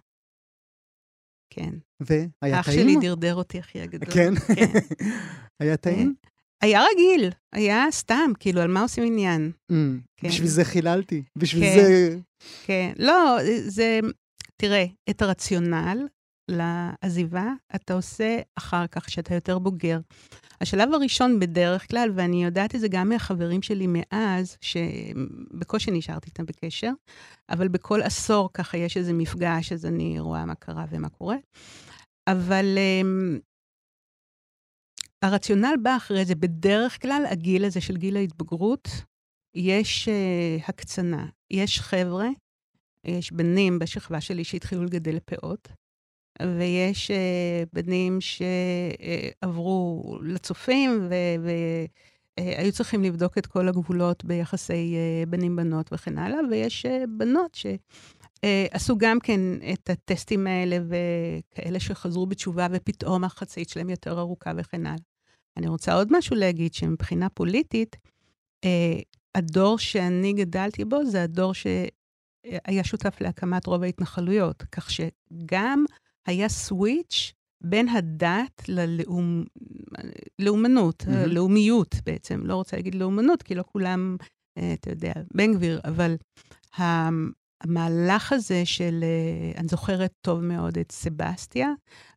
כן. 1.50 1.74
והיה 2.00 2.60
אח 2.60 2.66
טעים? 2.66 2.88
שלי 2.88 3.08
דרדר 3.08 3.34
אותי, 3.34 3.60
אחי 3.60 3.80
הגדול. 3.80 4.14
כן? 4.14 4.34
כן. 4.34 4.78
היה 5.60 5.76
טעים? 5.76 6.14
היה 6.62 6.80
רגיל, 6.92 7.30
היה 7.54 7.84
סתם, 7.90 8.30
כאילו, 8.38 8.60
על 8.60 8.70
מה 8.70 8.82
עושים 8.82 9.04
עניין? 9.04 9.52
Mm, 9.72 9.74
כן. 10.16 10.28
בשביל 10.28 10.48
זה 10.48 10.64
חיללתי. 10.64 11.22
בשביל 11.38 11.64
כן. 11.64 11.76
זה... 11.76 12.18
כן. 12.64 12.92
לא, 12.98 13.38
זה... 13.66 14.00
תראה, 14.56 14.84
את 15.10 15.22
הרציונל 15.22 16.06
לעזיבה 16.48 17.52
אתה 17.74 17.94
עושה 17.94 18.38
אחר 18.54 18.86
כך, 18.86 19.06
כשאתה 19.06 19.34
יותר 19.34 19.58
בוגר. 19.58 19.98
השלב 20.60 20.94
הראשון 20.94 21.40
בדרך 21.40 21.90
כלל, 21.90 22.10
ואני 22.14 22.44
יודעת 22.44 22.74
את 22.74 22.80
זה 22.80 22.88
גם 22.88 23.08
מהחברים 23.08 23.62
שלי 23.62 23.86
מאז, 23.88 24.56
שבקושי 24.60 25.90
נשארתי 25.90 26.26
איתם 26.30 26.46
בקשר, 26.46 26.90
אבל 27.50 27.68
בכל 27.68 28.02
עשור 28.02 28.50
ככה 28.54 28.76
יש 28.76 28.96
איזה 28.96 29.12
מפגש, 29.12 29.72
אז 29.72 29.86
אני 29.86 30.20
רואה 30.20 30.44
מה 30.44 30.54
קרה 30.54 30.84
ומה 30.90 31.08
קורה. 31.08 31.36
אבל 32.26 32.78
um, 32.78 33.40
הרציונל 35.22 35.74
בא 35.82 35.96
אחרי 35.96 36.24
זה, 36.24 36.34
בדרך 36.34 37.02
כלל 37.02 37.22
הגיל 37.30 37.64
הזה 37.64 37.80
של 37.80 37.96
גיל 37.96 38.16
ההתבגרות, 38.16 38.88
יש 39.54 40.08
uh, 40.08 40.68
הקצנה. 40.68 41.26
יש 41.50 41.80
חבר'ה, 41.80 42.28
יש 43.04 43.32
בנים 43.32 43.78
בשכבה 43.78 44.20
שלי 44.20 44.44
שהתחילו 44.44 44.84
לגדל 44.84 45.18
פאות, 45.24 45.68
ויש 46.42 47.10
uh, 47.10 47.68
בנים 47.72 48.18
שעברו 48.20 50.18
לצופים, 50.22 51.08
והיו 52.36 52.68
uh, 52.68 52.72
צריכים 52.72 53.04
לבדוק 53.04 53.38
את 53.38 53.46
כל 53.46 53.68
הגבולות 53.68 54.24
ביחסי 54.24 54.96
uh, 54.96 55.28
בנים-בנות 55.28 55.92
וכן 55.92 56.18
הלאה, 56.18 56.38
ויש 56.50 56.86
בנות 57.18 57.54
ש... 57.54 57.66
עשו 58.70 58.98
גם 58.98 59.20
כן 59.20 59.40
את 59.72 59.90
הטסטים 59.90 60.46
האלה, 60.46 60.78
וכאלה 60.88 61.80
שחזרו 61.80 62.26
בתשובה, 62.26 62.66
ופתאום 62.70 63.24
החצאית 63.24 63.68
שלהם 63.68 63.90
יותר 63.90 64.18
ארוכה 64.18 64.52
וכן 64.56 64.86
הלאה. 64.86 64.98
אני 65.56 65.68
רוצה 65.68 65.94
עוד 65.94 66.08
משהו 66.10 66.36
להגיד, 66.36 66.74
שמבחינה 66.74 67.28
פוליטית, 67.28 67.96
הדור 69.34 69.78
שאני 69.78 70.32
גדלתי 70.32 70.84
בו 70.84 71.04
זה 71.04 71.22
הדור 71.22 71.54
שהיה 71.54 72.84
שותף 72.84 73.20
להקמת 73.20 73.66
רוב 73.66 73.82
ההתנחלויות, 73.82 74.62
כך 74.72 74.90
שגם 74.90 75.84
היה 76.26 76.48
סוויץ' 76.48 77.32
בין 77.64 77.88
הדת 77.88 78.62
ללאומנות, 80.38 81.02
Mm-hmm. 81.02 81.26
לאומיות 81.26 81.94
בעצם. 82.06 82.40
לא 82.46 82.54
רוצה 82.54 82.76
להגיד 82.76 82.94
לאומנות, 82.94 83.42
כי 83.42 83.54
לא 83.54 83.64
כולם, 83.72 84.16
אה, 84.58 84.72
אתה 84.72 84.90
יודע, 84.90 85.12
בן 85.34 85.54
גביר, 85.54 85.80
אבל 85.84 86.16
המהלך 87.64 88.32
הזה 88.32 88.62
של, 88.64 89.04
אה, 89.04 89.60
אני 89.60 89.68
זוכרת 89.68 90.12
טוב 90.20 90.40
מאוד 90.40 90.78
את 90.78 90.92
סבסטיה, 90.92 91.70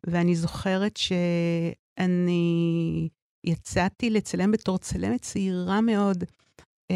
ואני 0.08 0.36
זוכרת 0.36 0.98
שאני 0.98 2.39
יצאתי 3.45 4.10
לצלם 4.10 4.52
בתור 4.52 4.78
צלמת 4.78 5.22
צעירה 5.22 5.82
מאוד, 5.82 6.24
אה, 6.91 6.95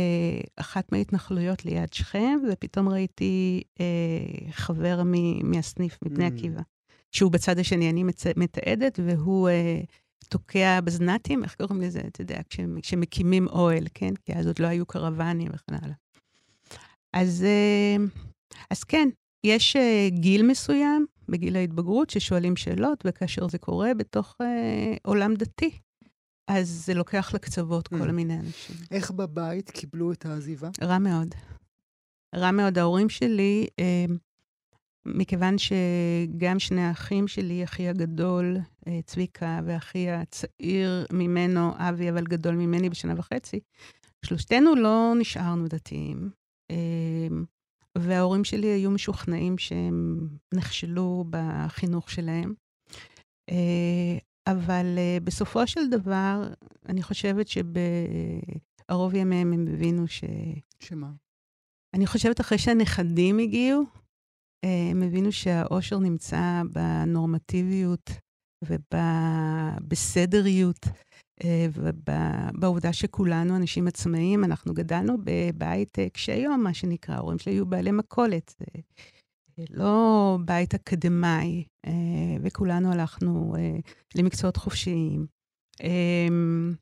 אחת 0.55 0.91
מההתנחלויות 0.91 1.65
ליד 1.65 1.93
שכם, 1.93 2.39
ופתאום 2.51 2.89
ראיתי 2.89 3.61
אה, 3.79 3.85
חבר 4.51 5.01
מ- 5.05 5.51
מהסניף, 5.51 5.97
מבני 6.05 6.27
Mm. 6.27 6.31
עקיבא, 6.33 6.61
שהוא 7.13 7.31
בצד 7.31 7.59
השני, 7.59 7.89
אני 7.89 8.03
מצ... 8.03 8.23
מתעדת, 8.37 8.99
והוא 9.05 9.49
אה, 9.49 9.81
תוקע 10.29 10.81
בזנתים, 10.81 11.43
איך 11.43 11.55
קוראים 11.55 11.81
לזה, 11.81 12.01
אתה 12.07 12.21
יודע, 12.21 12.39
כשמקימים 12.81 13.47
אוהל, 13.47 13.83
כן? 13.93 14.13
כי 14.25 14.33
אז 14.33 14.47
עוד 14.47 14.59
לא 14.59 14.67
היו 14.67 14.85
קרוונים 14.85 15.47
וכן 15.53 15.75
הלאה. 15.83 15.95
אז, 17.13 17.43
אה, 17.43 17.95
אז 18.71 18.83
כן, 18.83 19.07
יש 19.45 19.75
אה, 19.75 20.07
גיל 20.09 20.47
מסוים, 20.47 21.05
בגיל 21.29 21.55
ההתבגרות, 21.55 22.09
ששואלים 22.09 22.55
שאלות, 22.55 23.03
וכאשר 23.07 23.47
זה 23.47 23.57
קורה 23.57 23.93
בתוך 23.93 24.35
אה, 24.41 24.95
עולם 25.03 25.33
דתי, 25.35 25.71
אז 26.47 26.69
זה 26.85 26.93
לוקח 26.93 27.31
לקצוות 27.33 27.87
כל 27.87 28.09
Mm. 28.09 28.11
מיני 28.11 28.39
אנשים. 28.39 28.75
איך 28.91 29.11
בבית 29.11 29.69
קיבלו 29.71 30.11
את 30.11 30.25
העזיבה? 30.25 30.69
רע 30.81 30.97
מאוד. 30.97 31.27
רע 32.35 32.51
מאוד. 32.51 32.77
ההורים 32.77 33.09
שלי, 33.09 33.67
אה, 33.79 34.05
מכיוון 35.05 35.55
שגם 35.57 36.59
שני 36.59 36.81
האחים 36.81 37.27
שלי, 37.27 37.63
אחי 37.63 37.87
הגדול, 37.87 38.57
אה, 38.87 38.99
צביקה, 39.05 39.59
ואחי 39.65 40.09
הצעיר 40.09 41.05
ממנו, 41.13 41.71
אבי, 41.77 42.09
אבל 42.09 42.23
גדול 42.23 42.55
ממני 42.55 42.89
בשנה 42.89 43.13
וחצי, 43.17 43.59
שלושתנו 44.25 44.75
לא 44.75 45.13
נשארנו 45.19 45.67
דתיים. 45.67 46.29
אה, 46.71 47.27
וההורים 47.97 48.43
שלי 48.43 48.67
היו 48.67 48.91
משוכנעים 48.91 49.57
שהם 49.57 50.27
נכשלו 50.53 51.25
בחינוך 51.29 52.11
שלהם. 52.11 52.53
אה, 53.49 54.17
אבל 54.47 54.85
בסופו 55.23 55.67
של 55.67 55.89
דבר, 55.89 56.47
אני 56.89 57.03
חושבת 57.03 57.47
שבערוב 57.47 59.13
ימיהם 59.15 59.53
הם 59.53 59.65
הבינו 59.73 60.07
ש... 60.07 60.23
שמה? 60.79 61.11
אני 61.93 62.07
חושבת 62.07 62.41
אחרי 62.41 62.57
שהנכדים 62.57 63.39
הגיעו, 63.39 63.83
הם 64.63 65.03
הבינו 65.03 65.31
שהאושר 65.31 65.99
נמצא 65.99 66.61
בנורמטיביות 66.71 68.09
ובסדריות, 69.83 70.85
אה, 71.43 71.67
ובעובדה 71.73 72.93
שכולנו 72.93 73.55
אנשים 73.55 73.87
עצמאיים. 73.87 74.43
אנחנו 74.43 74.73
גדלנו 74.73 75.17
בבית 75.23 75.99
אה, 75.99 76.09
קשי 76.09 76.35
יום, 76.35 76.63
מה 76.63 76.73
שנקרא, 76.73 77.15
ההורים 77.15 77.39
שלי 77.39 77.53
היו 77.53 77.65
בעלי 77.65 77.91
מכולת. 77.91 78.55
זה 79.57 79.63
לא 79.69 80.37
בית 80.45 80.73
אקדמאי, 80.73 81.63
אה, 81.85 81.91
וכולנו 82.41 82.91
הלכנו 82.91 83.55
אה, 83.57 83.77
למקצועות 84.15 84.57
חופשיים. 84.57 85.25
אמ, 85.83 86.73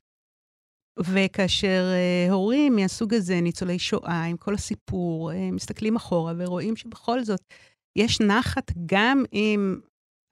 וכאשר 0.98 1.92
uh, 1.92 2.32
הורים 2.32 2.76
מהסוג 2.76 3.14
הזה, 3.14 3.40
ניצולי 3.40 3.78
שואה, 3.78 4.24
עם 4.24 4.36
כל 4.36 4.54
הסיפור, 4.54 5.30
uh, 5.30 5.34
מסתכלים 5.52 5.96
אחורה 5.96 6.32
ורואים 6.38 6.76
שבכל 6.76 7.24
זאת 7.24 7.40
יש 7.96 8.20
נחת, 8.20 8.72
גם 8.86 9.24
אם 9.32 9.80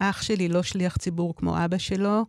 אח 0.02 0.22
שלי 0.22 0.48
לא 0.48 0.62
שליח 0.62 0.96
ציבור 0.96 1.34
כמו 1.36 1.64
אבא 1.64 1.78
שלו, 1.78 2.26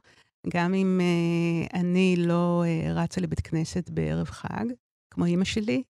גם 0.53 0.73
אם 0.73 0.99
uh, 0.99 1.79
אני 1.79 2.15
לא 2.17 2.63
uh, 2.65 2.89
רצה 2.89 3.21
לבית 3.21 3.39
כנסת 3.39 3.89
בערב 3.89 4.27
חג, 4.27 4.65
כמו 5.13 5.25
אימא 5.25 5.45
שלי, 5.45 5.83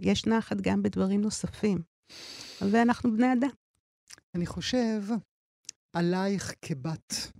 יש 0.00 0.26
נחת 0.26 0.56
גם 0.60 0.82
בדברים 0.82 1.20
נוספים. 1.20 1.78
ואנחנו 2.70 3.12
בני 3.16 3.32
אדם. 3.32 3.48
אני 4.34 4.46
חושב 4.46 5.02
עלייך 5.96 6.54
כבת, 6.62 7.32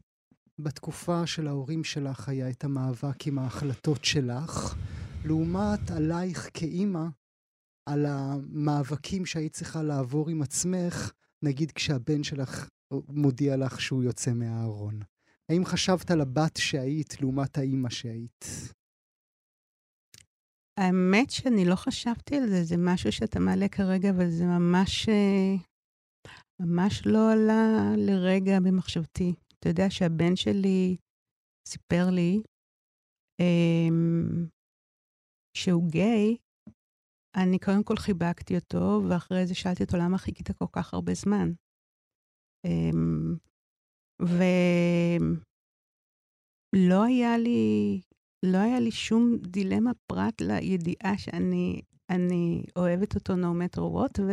בתקופה 0.58 1.26
של 1.26 1.48
ההורים 1.48 1.84
שלך 1.84 2.28
היה 2.28 2.50
את 2.50 2.64
המאבק 2.64 3.26
עם 3.26 3.38
ההחלטות 3.38 4.04
שלך, 4.04 4.74
לעומת 5.24 5.90
עלייך 5.90 6.50
כאימא, 6.54 7.04
על 7.88 8.06
המאבקים 8.06 9.26
שהיית 9.26 9.52
צריכה 9.52 9.82
לעבור 9.82 10.30
עם 10.30 10.42
עצמך, 10.42 11.12
נגיד 11.44 11.72
כשהבן 11.72 12.22
שלך 12.22 12.68
מודיע 13.08 13.56
לך 13.56 13.80
שהוא 13.80 14.02
יוצא 14.02 14.32
מהארון. 14.32 15.00
האם 15.48 15.64
חשבת 15.64 16.10
על 16.10 16.20
הבת 16.20 16.56
שהיית 16.56 17.20
לעומת 17.20 17.58
האימא 17.58 17.90
שהיית? 17.90 18.44
האמת 20.80 21.30
שאני 21.30 21.64
לא 21.64 21.74
חשבתי 21.74 22.36
על 22.36 22.48
זה, 22.48 22.64
זה 22.64 22.76
משהו 22.78 23.12
שאתה 23.12 23.40
מעלה 23.40 23.68
כרגע, 23.68 24.10
אבל 24.10 24.30
זה 24.30 24.44
ממש, 24.44 25.08
אה, 25.08 25.54
ממש 26.60 27.02
לא 27.06 27.32
עלה 27.32 27.92
לרגע 27.96 28.60
במחשבתי. 28.60 29.34
אתה 29.58 29.68
יודע 29.68 29.90
שהבן 29.90 30.36
שלי 30.36 30.96
סיפר 31.68 32.10
לי 32.10 32.42
um, 33.42 34.48
שהוא 35.56 35.90
גיי, 35.90 36.36
אני 37.36 37.58
קודם 37.58 37.82
כל 37.82 37.96
חיבקתי 37.96 38.56
אותו, 38.56 39.02
ואחרי 39.08 39.46
זה 39.46 39.54
שאלתי 39.54 39.82
אותו, 39.82 39.96
למה 39.96 40.18
חיכית 40.18 40.50
כל 40.50 40.64
כך 40.72 40.94
הרבה 40.94 41.14
זמן? 41.14 41.52
Um, 42.66 43.38
ולא 44.20 44.44
היה 47.04 47.38
לי, 47.38 48.00
לא 48.42 48.58
היה 48.58 48.80
לי 48.80 48.90
שום 48.90 49.36
דילמה 49.42 49.90
פרט 50.06 50.40
לידיעה 50.40 51.18
שאני 51.18 51.82
אני 52.10 52.64
אוהבת 52.76 53.14
אותו 53.14 53.34
no 53.34 53.54
matter 53.62 53.80
what, 53.80 54.20
ו, 54.20 54.32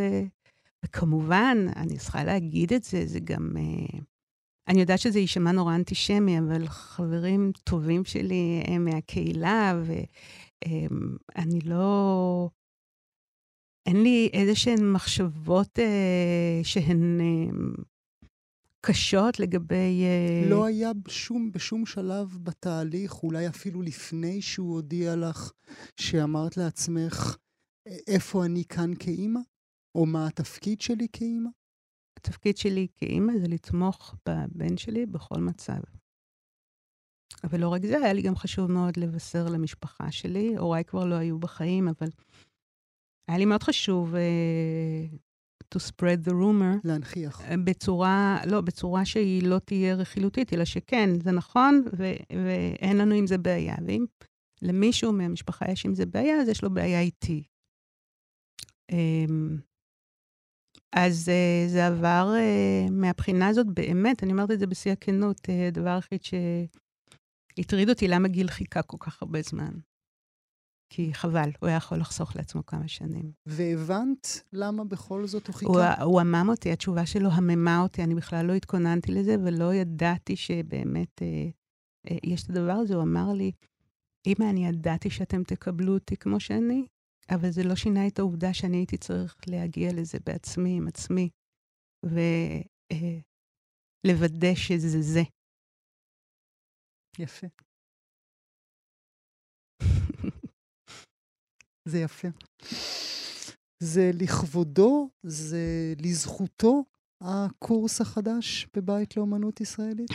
וכמובן, 0.86 1.58
אני 1.76 1.98
צריכה 1.98 2.24
להגיד 2.24 2.74
את 2.74 2.84
זה, 2.84 3.06
זה 3.06 3.20
גם... 3.20 3.54
Uh, 3.56 3.98
אני 4.68 4.80
יודעת 4.80 5.00
שזה 5.00 5.20
יישמע 5.20 5.52
נורא 5.52 5.76
אנטישמי, 5.76 6.40
אבל 6.40 6.68
חברים 6.68 7.52
טובים 7.64 8.06
שלי 8.06 8.64
הם 8.68 8.86
מהקהילה, 8.86 9.82
ואני 10.66 11.60
לא... 11.66 12.50
אין 13.90 14.04
לי 14.04 14.30
איזה 14.34 14.56
שהן 14.56 14.92
מחשבות 14.92 15.80
אה, 15.80 16.60
שהן 16.64 17.22
אה, 17.22 17.84
קשות 18.86 19.40
לגבי... 19.40 20.04
אה... 20.04 20.50
לא 20.50 20.66
היה 20.66 20.92
שום, 21.08 21.52
בשום 21.52 21.86
שלב 21.86 22.38
בתהליך, 22.44 23.24
אולי 23.24 23.48
אפילו 23.48 23.82
לפני 23.82 24.42
שהוא 24.42 24.74
הודיע 24.74 25.16
לך, 25.16 25.52
שאמרת 26.00 26.58
לעצמך, 26.58 27.38
איפה 28.08 28.46
אני 28.46 28.64
כאן 28.66 28.92
כאימא? 29.00 29.40
או 29.96 30.06
מה 30.06 30.28
התפקיד 30.28 30.82
שלי 30.82 31.08
כאימא? 31.14 31.50
התפקיד 32.20 32.58
שלי 32.58 32.88
כאימא 32.98 33.34
זה 33.42 33.48
לתמוך 33.48 34.16
בבן 34.30 34.78
שלי 34.78 35.06
בכל 35.06 35.40
מצב. 35.40 35.80
אבל 37.44 37.60
לא 37.60 37.70
רק 37.70 37.82
זה, 37.86 37.98
היה 37.98 38.14
לי 38.14 38.22
גם 38.22 38.36
חשוב 38.36 38.72
מאוד 38.72 38.98
לבשר 38.98 39.46
למשפחה 39.46 40.12
שלי. 40.12 40.58
הוריי 40.58 40.84
כבר 40.84 41.06
לא 41.06 41.16
היו 41.16 41.40
בחיים, 41.40 41.88
אבל 41.88 42.10
היה 43.30 43.38
לי 43.38 43.46
מאוד 43.46 43.64
חשוב 43.64 44.16
uh, 44.16 45.16
to 45.76 45.80
spread 45.80 46.28
the 46.28 46.32
rumor. 46.32 46.80
להנכיח. 46.84 47.42
אה, 47.42 47.58
בצורה, 47.64 48.40
לא, 48.48 48.62
בצורה 48.62 49.06
שהיא 49.06 49.48
לא 49.48 49.60
תהיה 49.60 49.96
רכילותית, 49.96 50.54
אלא 50.54 50.66
שכן, 50.66 51.10
זה 51.20 51.32
נכון, 51.32 51.84
ו- 51.98 52.36
ואין 52.46 52.98
לנו 52.98 53.16
עם 53.16 53.28
זה 53.28 53.38
בעיה. 53.38 53.76
ואם 53.88 54.06
למישהו 54.62 55.14
מהמשפחה 55.14 55.72
יש 55.72 55.86
עם 55.86 55.96
זה 55.96 56.06
בעיה, 56.06 56.42
אז 56.42 56.50
יש 56.50 56.64
לו 56.64 56.74
בעיה 56.74 57.02
איתי. 57.02 57.44
Um, 58.92 59.62
אז 60.96 61.30
uh, 61.30 61.70
זה 61.70 61.88
עבר 61.88 62.34
uh, 62.36 62.92
מהבחינה 62.92 63.48
הזאת, 63.48 63.68
באמת, 63.68 64.24
אני 64.24 64.32
אומרת 64.32 64.52
את 64.52 64.60
זה 64.60 64.68
בשיא 64.68 64.92
הכנות, 64.92 65.40
uh, 65.40 65.68
הדבר 65.68 65.90
היחיד 65.90 66.22
שהטריד 66.24 67.90
אותי, 67.90 68.08
למה 68.08 68.28
גיל 68.28 68.48
חיכה 68.48 68.82
כל 68.82 68.98
כך 69.00 69.22
הרבה 69.22 69.42
זמן. 69.42 69.72
כי 70.90 71.14
חבל, 71.14 71.50
הוא 71.60 71.68
היה 71.68 71.78
יכול 71.78 71.98
לחסוך 72.00 72.36
לעצמו 72.36 72.66
כמה 72.66 72.88
שנים. 72.88 73.32
והבנת 73.46 74.44
למה 74.54 74.84
בכל 74.84 75.28
זאת 75.28 75.48
הוא 75.48 75.56
חיכה? 75.56 75.72
הוא, 75.72 75.82
הוא 76.04 76.20
עמם 76.20 76.46
אותי, 76.50 76.72
התשובה 76.72 77.06
שלו 77.06 77.30
הממה 77.32 77.82
אותי, 77.82 78.04
אני 78.04 78.16
בכלל 78.16 78.46
לא 78.46 78.54
התכוננתי 78.54 79.12
לזה 79.12 79.36
ולא 79.46 79.74
ידעתי 79.74 80.36
שבאמת 80.36 81.22
אה, 81.22 81.50
אה, 82.10 82.18
יש 82.24 82.44
את 82.44 82.50
הדבר 82.50 82.72
הזה. 82.72 82.96
הוא 82.96 83.04
אמר 83.04 83.34
לי, 83.34 83.52
אמא, 84.28 84.50
אני 84.50 84.68
ידעתי 84.68 85.10
שאתם 85.10 85.44
תקבלו 85.44 85.94
אותי 85.94 86.18
כמו 86.18 86.40
שאני, 86.40 86.88
אבל 87.30 87.52
זה 87.52 87.64
לא 87.64 87.76
שינה 87.76 88.08
את 88.08 88.20
העובדה 88.20 88.54
שאני 88.54 88.78
הייתי 88.78 88.98
צריך 88.98 89.36
להגיע 89.48 89.94
לזה 89.94 90.18
בעצמי, 90.26 90.78
עם 90.78 90.88
עצמי, 90.88 91.30
ולוודא 94.04 94.48
אה, 94.48 94.56
שזה 94.56 95.02
זה. 95.02 95.24
יפה. 97.20 97.48
זה 101.90 102.00
יפה. 102.00 102.28
זה 103.84 104.12
לכבודו, 104.14 105.10
זה 105.24 105.94
לזכותו, 106.02 106.84
הקורס 107.24 108.02
החדש 108.02 108.68
בבית 108.76 109.18
לאומנות 109.18 109.62
ישראלית? 109.62 110.10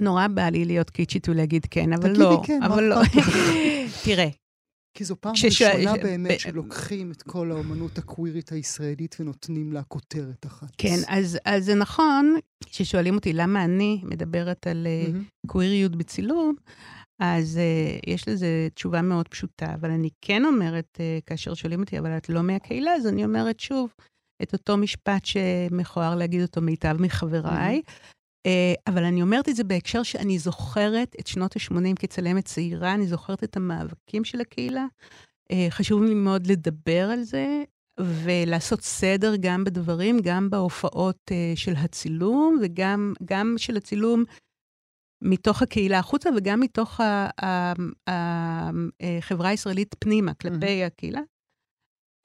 נורא 0.00 0.26
בא 0.26 0.48
לי 0.48 0.64
להיות 0.64 0.90
קיצ'ית 0.90 1.28
ולהגיד 1.28 1.66
כן, 1.70 1.92
אבל 1.92 2.10
לא. 2.10 2.14
תגידי 2.16 2.46
כן, 2.46 2.62
אבל 2.62 2.84
לא. 2.84 2.96
תראה, 4.04 4.28
כי 4.94 5.04
זו 5.04 5.16
פעם. 5.20 5.34
ראשונה 5.44 5.96
באמת. 5.96 6.40
שלוקחים 6.40 7.12
את 7.12 7.22
כל 7.22 7.50
האומנות 7.50 7.98
הקווירית 7.98 8.52
הישראלית 8.52 9.16
ונותנים 9.20 9.72
לה 9.72 9.82
כותרת 9.82 10.46
אחת. 10.46 10.68
כן, 10.78 10.96
אז, 11.08 11.38
אז 11.44 11.64
זה 11.64 11.74
נכון 11.74 12.36
ששואלים 12.66 13.14
אותי 13.14 13.32
למה 13.32 13.64
אני 13.64 14.00
מדברת 14.04 14.66
על 14.66 14.86
mm-hmm. 14.86 15.46
קוויריות 15.46 15.96
בצילום, 15.96 16.54
אז 17.18 17.58
uh, 17.58 18.10
יש 18.10 18.28
לזה 18.28 18.68
תשובה 18.74 19.02
מאוד 19.02 19.28
פשוטה, 19.28 19.74
אבל 19.74 19.90
אני 19.90 20.08
כן 20.20 20.44
אומרת, 20.44 20.98
uh, 20.98 21.24
כאשר 21.26 21.54
שואלים 21.54 21.80
אותי, 21.80 21.98
אבל 21.98 22.16
את 22.16 22.28
לא 22.28 22.42
מהקהילה, 22.42 22.92
אז 22.92 23.06
אני 23.06 23.24
אומרת 23.24 23.60
שוב, 23.60 23.94
את 24.42 24.52
אותו 24.52 24.76
משפט 24.76 25.24
שמכוער 25.24 26.14
להגיד 26.14 26.42
אותו 26.42 26.60
מיטב 26.60 26.96
מחבריי, 27.00 27.82
mm-hmm. 27.86 28.14
Uh, 28.46 28.80
אבל 28.86 29.04
אני 29.04 29.22
אומרת 29.22 29.48
את 29.48 29.56
זה 29.56 29.64
בהקשר 29.64 30.02
שאני 30.02 30.38
זוכרת 30.38 31.16
את 31.20 31.26
שנות 31.26 31.56
ה-80 31.56 31.96
כצלמת 31.98 32.44
צעירה, 32.44 32.94
אני 32.94 33.06
זוכרת 33.06 33.44
את 33.44 33.56
המאבקים 33.56 34.24
של 34.24 34.40
הקהילה. 34.40 34.86
Uh, 35.52 35.54
חשוב 35.70 36.02
לי 36.02 36.14
מאוד 36.14 36.46
לדבר 36.46 37.10
על 37.12 37.22
זה 37.22 37.62
ולעשות 38.00 38.80
סדר 38.80 39.34
גם 39.40 39.64
בדברים, 39.64 40.20
גם 40.22 40.50
בהופעות 40.50 41.16
uh, 41.30 41.58
של 41.58 41.72
הצילום 41.76 42.58
וגם 42.62 43.54
של 43.56 43.76
הצילום 43.76 44.24
מתוך 45.22 45.62
הקהילה 45.62 45.98
החוצה 45.98 46.30
וגם 46.36 46.60
מתוך 46.60 47.00
החברה 48.08 49.48
הישראלית 49.48 49.94
פנימה, 49.98 50.34
כלפי. 50.34 50.84
הקהילה. 50.84 51.20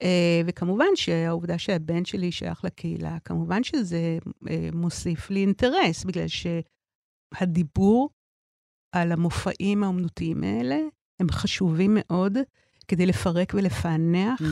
Uh, 0.02 0.06
וכמובן 0.46 0.86
שהעובדה 0.94 1.58
שהבן 1.58 2.04
שלי 2.04 2.32
שייך 2.32 2.64
לקהילה, 2.64 3.18
כמובן 3.24 3.64
שזה 3.64 4.18
uh, 4.24 4.48
מוסיף 4.72 5.30
לי 5.30 5.40
אינטרס, 5.40 6.04
בגלל 6.04 6.26
שהדיבור 7.34 8.10
על 8.94 9.12
המופעים 9.12 9.84
האומנותיים 9.84 10.42
האלה 10.42 10.78
הם 11.20 11.26
חשובים 11.30 11.90
מאוד 11.94 12.38
כדי 12.88 13.06
לפרק 13.06 13.52
ולפענח, 13.54 14.40
mm. 14.40 14.44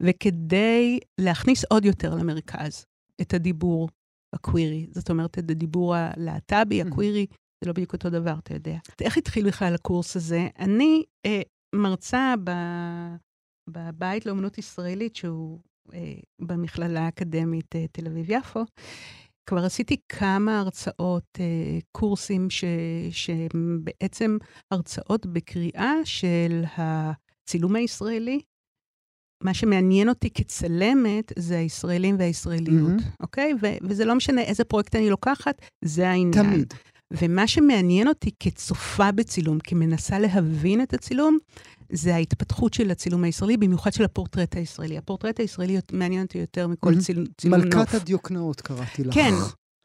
וכדי 0.00 0.98
להכניס 1.20 1.64
עוד 1.64 1.84
יותר 1.84 2.14
למרכז 2.14 2.84
את 3.20 3.34
הדיבור 3.34 3.88
הקווירי. 4.34 4.86
זאת 4.90 5.10
אומרת, 5.10 5.38
את 5.38 5.50
הדיבור 5.50 5.94
הלהט"בי, 5.94 6.82
mm. 6.82 6.84
זה 7.62 7.66
לא 7.66 7.72
בדיוק 7.72 7.92
אותו 7.92 8.10
דבר, 8.10 8.34
אתה 8.38 8.54
יודע. 8.54 8.76
איך 9.00 9.18
התחיל 9.18 9.46
בכלל 9.46 9.74
הקורס 9.74 10.16
הזה? 10.16 10.48
אני 10.58 11.02
uh, 11.26 11.30
מרצה 11.74 12.34
ב... 12.44 12.50
בבית 13.70 14.26
לאומנות 14.26 14.58
ישראלית, 14.58 15.16
שהוא 15.16 15.60
אה, 15.94 16.14
במכללה 16.40 17.00
האקדמית 17.00 17.76
אה, 17.76 17.86
תל 17.92 18.06
אביב-יפו, 18.06 18.64
כבר 19.48 19.64
עשיתי 19.64 19.96
כמה 20.08 20.60
הרצאות, 20.60 21.38
אה, 21.40 21.78
קורסים 21.92 22.50
ש, 22.50 22.64
שהם 23.10 23.80
בעצם 23.84 24.36
הרצאות 24.70 25.26
בקריאה 25.26 25.94
של 26.04 26.64
הצילום 26.76 27.76
הישראלי. 27.76 28.40
מה 29.44 29.54
שמעניין 29.54 30.08
אותי 30.08 30.30
כצלמת 30.30 31.32
זה 31.38 31.58
הישראלים 31.58 32.16
והישראליות, 32.18 32.98
mm-hmm. 32.98 33.22
אוקיי? 33.22 33.54
ו- 33.62 33.76
וזה 33.88 34.04
לא 34.04 34.14
משנה 34.14 34.42
איזה 34.42 34.64
פרויקט 34.64 34.96
אני 34.96 35.10
לוקחת, 35.10 35.62
זה 35.84 36.08
העניין. 36.08 36.44
תמיד. 36.44 36.74
ומה 37.18 37.46
שמעניין 37.46 38.08
אותי 38.08 38.30
כצופה 38.40 39.12
בצילום, 39.12 39.58
כמנסה 39.64 40.18
להבין 40.18 40.82
את 40.82 40.94
הצילום, 40.94 41.38
זה 41.92 42.14
ההתפתחות 42.14 42.74
של 42.74 42.90
הצילום 42.90 43.24
הישראלי, 43.24 43.56
במיוחד 43.56 43.92
של 43.92 44.04
הפורטרט 44.04 44.56
הישראלי. 44.56 44.98
הפורטרט 44.98 45.40
הישראלי 45.40 45.78
מעניין 45.92 46.22
אותי 46.22 46.38
יותר 46.38 46.66
מכל 46.66 46.94
mm-hmm. 46.94 47.00
ציל, 47.00 47.26
צילום 47.38 47.60
נוף. 47.60 47.74
מלכת 47.74 47.94
הדיוקנאות 47.94 48.60
קראתי 48.60 49.04
לך. 49.04 49.14
כן, 49.14 49.32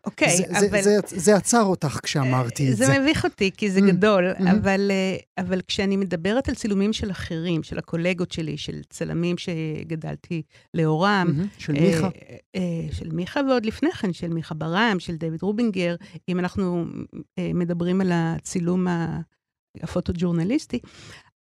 אוקיי, 0.05 0.38
זה, 0.38 0.67
אבל... 0.67 0.81
זה, 0.81 0.99
זה, 1.07 1.19
זה 1.19 1.36
עצר 1.36 1.62
אותך 1.62 1.99
כשאמרתי 2.03 2.71
את 2.71 2.77
זה. 2.77 2.86
זה 2.86 2.99
מביך 2.99 3.23
אותי, 3.23 3.51
כי 3.57 3.71
זה 3.71 3.79
mm, 3.79 3.83
גדול, 3.83 4.31
mm-hmm. 4.31 4.51
אבל, 4.51 4.91
אבל 5.38 5.62
כשאני 5.67 5.97
מדברת 5.97 6.49
על 6.49 6.55
צילומים 6.55 6.93
של 6.93 7.12
אחרים, 7.12 7.63
של 7.63 7.77
הקולגות 7.77 8.31
שלי, 8.31 8.57
של 8.57 8.81
צלמים 8.89 9.36
שגדלתי 9.38 10.41
לאורם, 10.73 11.27
mm-hmm. 11.27 11.62
של 11.62 11.73
מיכה. 11.73 12.10
של 12.91 13.10
מיכה 13.12 13.39
ועוד 13.49 13.65
לפני 13.65 13.91
כן, 13.91 14.13
של 14.13 14.27
מיכה 14.27 14.55
ברם, 14.55 14.99
של 14.99 15.15
דויד 15.15 15.41
רובינגר, 15.41 15.95
אם 16.29 16.39
אנחנו 16.39 16.86
מדברים 17.39 18.01
על 18.01 18.12
הצילום 18.13 18.88
הפוטו-ג'ורנליסטי, 19.83 20.79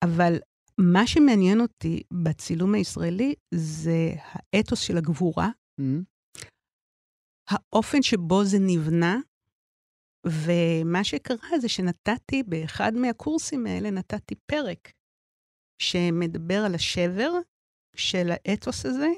אבל 0.03 0.37
מה 0.77 1.07
שמעניין 1.07 1.61
אותי 1.61 2.01
בצילום 2.13 2.73
הישראלי 2.73 3.33
זה 3.53 4.13
האתוס 4.53 4.79
של 4.79 4.97
הגבורה, 4.97 5.49
mm-hmm. 5.81 6.16
האופן 7.49 8.01
שבו 8.01 8.43
זה 8.43 8.57
נבנה, 8.59 9.19
ומה 10.25 11.03
שקרה 11.03 11.59
זה 11.59 11.69
שנתתי, 11.69 12.43
באחד 12.43 12.93
מהקורסים 12.93 13.65
האלה, 13.65 13.91
נתתי 13.91 14.35
פרק 14.35 14.91
שמדבר 15.81 16.65
על 16.65 16.75
השבר 16.75 17.31
של 17.95 18.31
האתוס 18.31 18.85
הזה, 18.85 19.09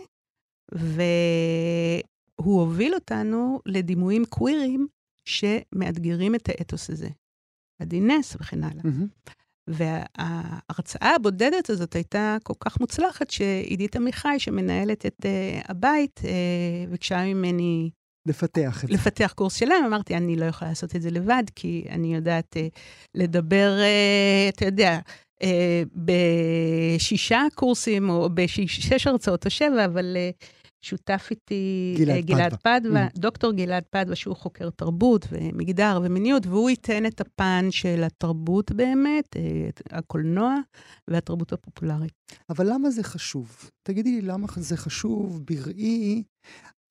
והוא 0.72 2.62
הוביל 2.62 2.96
אותנו 2.96 3.60
לדימויים 3.66 4.26
קווירים 4.26 4.88
שמאתגרים 5.26 6.36
את 6.36 6.50
האתוס 6.50 6.90
הזה. 6.90 7.10
עדי 7.82 8.00
נס 8.00 8.36
וכן 8.36 8.64
הלאה. 8.64 8.84
Mm-hmm. 8.84 9.32
וההרצאה 9.68 11.16
הבודדת 11.16 11.70
הזאת 11.70 11.94
הייתה 11.94 12.38
כל 12.44 12.54
כך 12.60 12.80
מוצלחת, 12.80 13.30
שעידית 13.30 13.96
עמיחי, 13.96 14.36
שמנהלת 14.38 15.06
את 15.06 15.26
uh, 15.26 15.72
הבית, 15.72 16.20
uh, 16.24 16.90
ביקשה 16.92 17.26
ממני... 17.26 17.90
לפתח 18.26 18.84
את 18.84 18.90
זה. 18.90 18.94
לפתח 18.94 19.34
קורס 19.36 19.56
שלהם. 19.56 19.86
אמרתי, 19.86 20.16
אני 20.16 20.36
לא 20.36 20.46
יכולה 20.46 20.72
לעשות 20.72 20.96
את 20.96 21.02
זה 21.02 21.12
לבד, 21.12 21.44
כי 21.56 21.86
אני 21.90 22.16
יודעת 22.16 22.58
uh, 22.58 22.80
לדבר, 23.16 23.78
uh, 23.80 24.56
אתה 24.56 24.66
יודע, 24.66 25.00
uh, 25.44 25.46
בשישה 25.96 27.42
קורסים, 27.56 28.10
או 28.10 28.30
בשש 28.34 29.08
הרצאות 29.08 29.46
או 29.46 29.52
שבע, 29.52 29.86
אבל... 29.86 30.18
Uh, 30.42 30.46
שותף 30.82 31.28
איתי 31.32 31.96
גלעד, 31.98 32.16
אה, 32.16 32.22
גלעד 32.22 32.54
פדווה, 32.54 32.80
פדווה 32.80 33.08
mm. 33.08 33.20
דוקטור 33.20 33.52
גלעד 33.52 33.84
פדווה, 33.90 34.16
שהוא 34.16 34.36
חוקר 34.36 34.70
תרבות 34.70 35.26
ומגדר 35.32 36.00
ומיניות, 36.04 36.48
והוא 36.48 36.70
ייתן 36.70 37.06
את 37.06 37.22
הפן 37.22 37.68
של 37.72 38.04
התרבות 38.04 38.72
באמת, 38.72 39.38
אה, 39.38 39.70
הקולנוע 39.98 40.56
והתרבות 41.08 41.54
הפופולרית. 41.54 42.14
אבל 42.50 42.74
למה 42.74 42.90
זה 42.90 43.04
חשוב? 43.04 43.70
תגידי 43.84 44.12
לי, 44.12 44.22
למה 44.22 44.48
זה 44.56 44.78
חשוב 44.78 45.42
בראי 45.46 46.24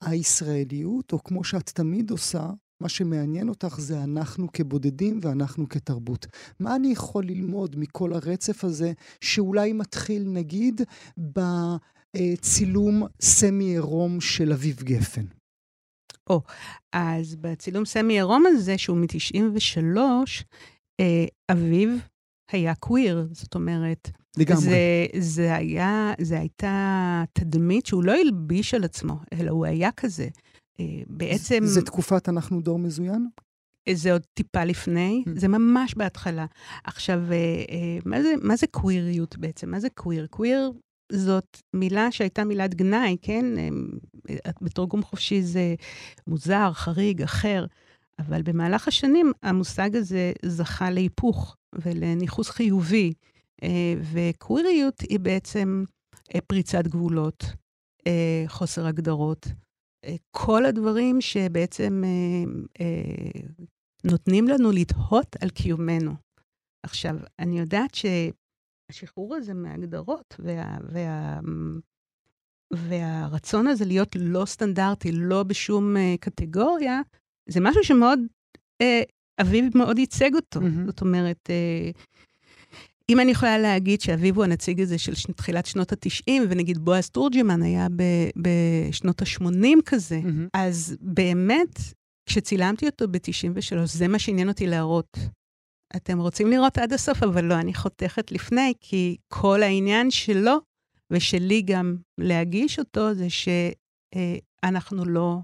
הישראליות, 0.03 1.13
או 1.13 1.25
כמו 1.25 1.45
שאת 1.45 1.71
תמיד 1.75 2.11
עושה, 2.11 2.51
מה 2.81 2.89
שמעניין 2.89 3.49
אותך 3.49 3.81
זה 3.81 4.05
אנחנו 4.05 4.53
כבודדים 4.53 5.21
ואנחנו 5.23 5.69
כתרבות. 5.69 6.27
מה 6.61 6.77
אני 6.77 6.89
יכול 6.89 7.25
ללמוד 7.25 7.77
מכל 7.79 8.13
הרצף 8.13 8.65
הזה, 8.65 8.93
שאולי 9.21 9.73
מתחיל, 9.73 10.29
נגיד, 10.29 10.81
ב... 11.33 11.39
אה, 12.17 12.37
צילום 12.41 13.03
סמי 13.21 13.65
עירום 13.65 14.21
של 14.21 14.53
אביב 14.53 14.83
גפן. 14.83 15.25
או, 16.31 16.41
אז 16.93 17.37
בצילום 17.37 17.85
סמי 17.85 18.15
עירום 18.15 18.45
הזה, 18.47 18.79
שהוא 18.79 18.97
מ-93, 18.97 19.99
אה, 21.01 21.25
אביב 21.53 21.91
היה 22.53 22.75
קוויר, 22.75 23.29
זאת 23.33 23.55
אומרת... 23.55 24.11
לגמרי. 24.39 24.63
זה, 24.63 25.07
זה 25.19 25.55
היה, 25.55 26.13
זה 26.21 26.39
הייתה 26.39 27.25
תדמית 27.33 27.87
שהוא 27.87 28.05
לא 28.05 28.13
הלביש 28.13 28.75
על 28.75 28.85
עצמו, 28.85 29.17
אלא 29.33 29.51
הוא 29.51 29.67
היה 29.67 29.91
כזה. 29.93 30.29
אה, 30.81 30.85
בעצם... 31.07 31.59
זה 31.63 31.83
תקופת 31.83 32.29
אנחנו 32.29 32.61
דור 32.61 32.79
מזוין? 32.79 33.29
זה 33.93 34.13
עוד 34.13 34.23
טיפה 34.35 34.65
לפני, 34.65 35.25
mm. 35.27 35.31
זה 35.37 35.49
ממש 35.49 35.95
בהתחלה. 35.95 36.47
עכשיו, 36.85 37.21
מה 38.05 38.23
זה, 38.23 38.35
מה 38.43 38.57
זה 38.57 38.67
קוויריות 38.67 39.39
בעצם? 39.39 39.71
מה 39.71 39.81
זה 39.81 39.89
קוויר? 39.95 40.27
קוויר 40.27 40.73
זאת 41.13 41.59
מילה 41.75 42.13
שהייתה 42.13 42.45
מילת 42.45 42.75
גנאי, 42.75 43.17
כן? 43.23 43.45
בתרגום 44.61 45.03
חופשי 45.03 45.43
זה 45.43 45.75
מוזר, 46.27 46.71
חריג, 46.73 47.23
אחר, 47.23 47.65
אבל 48.19 48.43
במהלך 48.43 48.89
השנים 48.89 49.33
המושג 49.43 49.97
הזה 49.97 50.33
זכה 50.45 50.91
להיפוך 50.91 51.57
ולניכוס 51.75 52.51
חיובי, 52.51 53.13
אה, 53.13 53.38
וקוויריות 54.13 55.01
היא 55.01 55.21
בעצם 55.21 55.85
אה, 56.35 56.41
פריצת 56.41 56.87
גבולות, 56.87 57.45
אה, 58.07 58.45
חוסר 58.47 58.87
הגדרות, 58.87 59.47
כל 60.31 60.65
הדברים 60.65 61.21
שבעצם 61.21 62.03
נותנים 64.05 64.49
לנו 64.49 64.71
לתהות 64.73 65.37
על 65.43 65.51
קיומנו. 65.51 66.15
עכשיו, 66.87 67.15
אני 67.39 67.59
יודעת 67.59 67.95
ש... 67.95 68.07
השחרור 68.91 69.35
הזה 69.35 69.55
מהגדרות 69.55 70.35
וה, 70.39 70.79
וה, 70.93 71.41
והרצון 72.73 73.67
הזה 73.67 73.85
להיות 73.85 74.17
לא 74.21 74.45
סטנדרטי, 74.47 75.13
לא 75.13 75.43
בשום 75.43 75.97
קטגוריה, 76.21 77.01
זה 77.49 77.61
משהו 77.61 77.85
שמאוד, 77.85 78.21
אביב 79.41 79.65
מאוד 79.75 79.99
ייצג 79.99 80.35
אותו. 80.35 80.61
Mm-hmm. 80.61 80.87
זאת 80.87 81.01
אומרת, 81.01 81.51
אם 83.11 83.21
אני 83.21 83.31
יכולה 83.31 83.59
להגיד 83.59 84.01
שאביב 84.01 84.37
הוא 84.37 84.45
הנציג 84.45 84.81
הזה 84.81 84.99
של 84.99 85.33
תחילת 85.37 85.67
שנות 85.67 85.93
ה-90, 85.93 86.33
ונגיד 86.49 86.79
בועז 86.79 87.11
תורג'מן 87.11 87.63
היה 87.63 87.87
בשנות 88.37 89.23
ה-80 89.23 89.83
כזה, 89.87 90.21
mm-hmm. 90.25 90.49
אז 90.55 90.97
באמת, 91.01 91.79
כשצילמתי 92.29 92.87
אותו 92.87 93.09
ב-93, 93.09 93.77
זה 93.85 94.09
מה 94.09 94.19
שעניין 94.19 94.49
אותי 94.49 94.67
להראות. 94.67 95.19
אתם 95.97 96.19
רוצים 96.19 96.51
לראות 96.51 96.79
עד 96.79 96.93
הסוף, 96.93 97.23
אבל 97.23 97.45
לא, 97.45 97.55
אני 97.55 97.75
חותכת 97.75 98.33
לפני, 98.33 98.73
כי 98.81 99.17
כל 99.29 99.63
העניין 99.63 100.11
שלו, 100.11 100.59
ושלי 101.13 101.63
גם 101.63 101.97
להגיש 102.21 102.79
אותו, 102.79 103.15
זה 103.15 103.27
שאנחנו 103.31 105.05
לא 105.05 105.39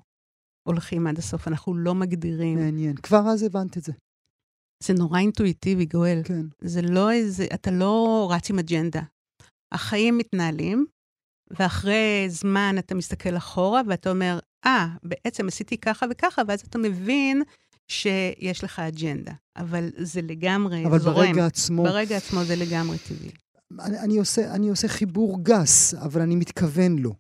הולכים 0.68 1.06
עד 1.06 1.18
הסוף, 1.18 1.48
אנחנו 1.48 1.74
לא 1.74 1.94
מגדירים. 1.94 2.58
מעניין. 2.58 2.96
כבר 2.96 3.28
אז 3.28 3.42
הבנת 3.42 3.78
את 3.78 3.82
זה. 3.82 3.92
זה 4.82 4.92
נורא 4.92 5.18
אינטואיטיבי, 5.18 5.84
גואל. 5.84 6.20
כן. 6.24 6.46
זה 6.60 6.82
לא 6.82 7.12
איזה, 7.12 7.46
אתה 7.54 7.70
לא 7.70 8.28
רץ 8.32 8.50
עם 8.50 8.58
אג'נדה. 8.58 9.02
החיים 9.72 10.18
מתנהלים, 10.18 10.86
ואחרי 11.50 12.26
זמן 12.28 12.76
אתה 12.78 12.94
מסתכל 12.94 13.36
אחורה 13.36 13.80
ואתה 13.88 14.10
אומר, 14.10 14.38
אה, 14.66 14.86
ah, 14.94 14.98
בעצם 15.02 15.48
עשיתי 15.48 15.78
ככה 15.78 16.06
וככה, 16.10 16.42
ואז 16.48 16.60
אתה 16.60 16.78
מבין 16.78 17.42
שיש 17.88 18.64
לך 18.64 18.78
אג'נדה, 18.78 19.32
אבל 19.56 19.90
זה 19.96 20.22
לגמרי 20.22 20.86
אבל 20.86 20.98
זורם. 20.98 21.16
אבל 21.16 21.26
ברגע 21.26 21.46
עצמו... 21.46 21.82
ברגע 21.82 22.16
עצמו 22.16 22.44
זה 22.44 22.56
לגמרי 22.56 22.98
טבעי. 22.98 23.30
אני, 23.80 23.98
אני, 23.98 24.18
עושה, 24.18 24.54
אני 24.54 24.68
עושה 24.68 24.88
חיבור 24.88 25.38
גס, 25.42 25.94
אבל 25.94 26.20
אני 26.20 26.36
מתכוון 26.36 26.98
לו. 26.98 27.14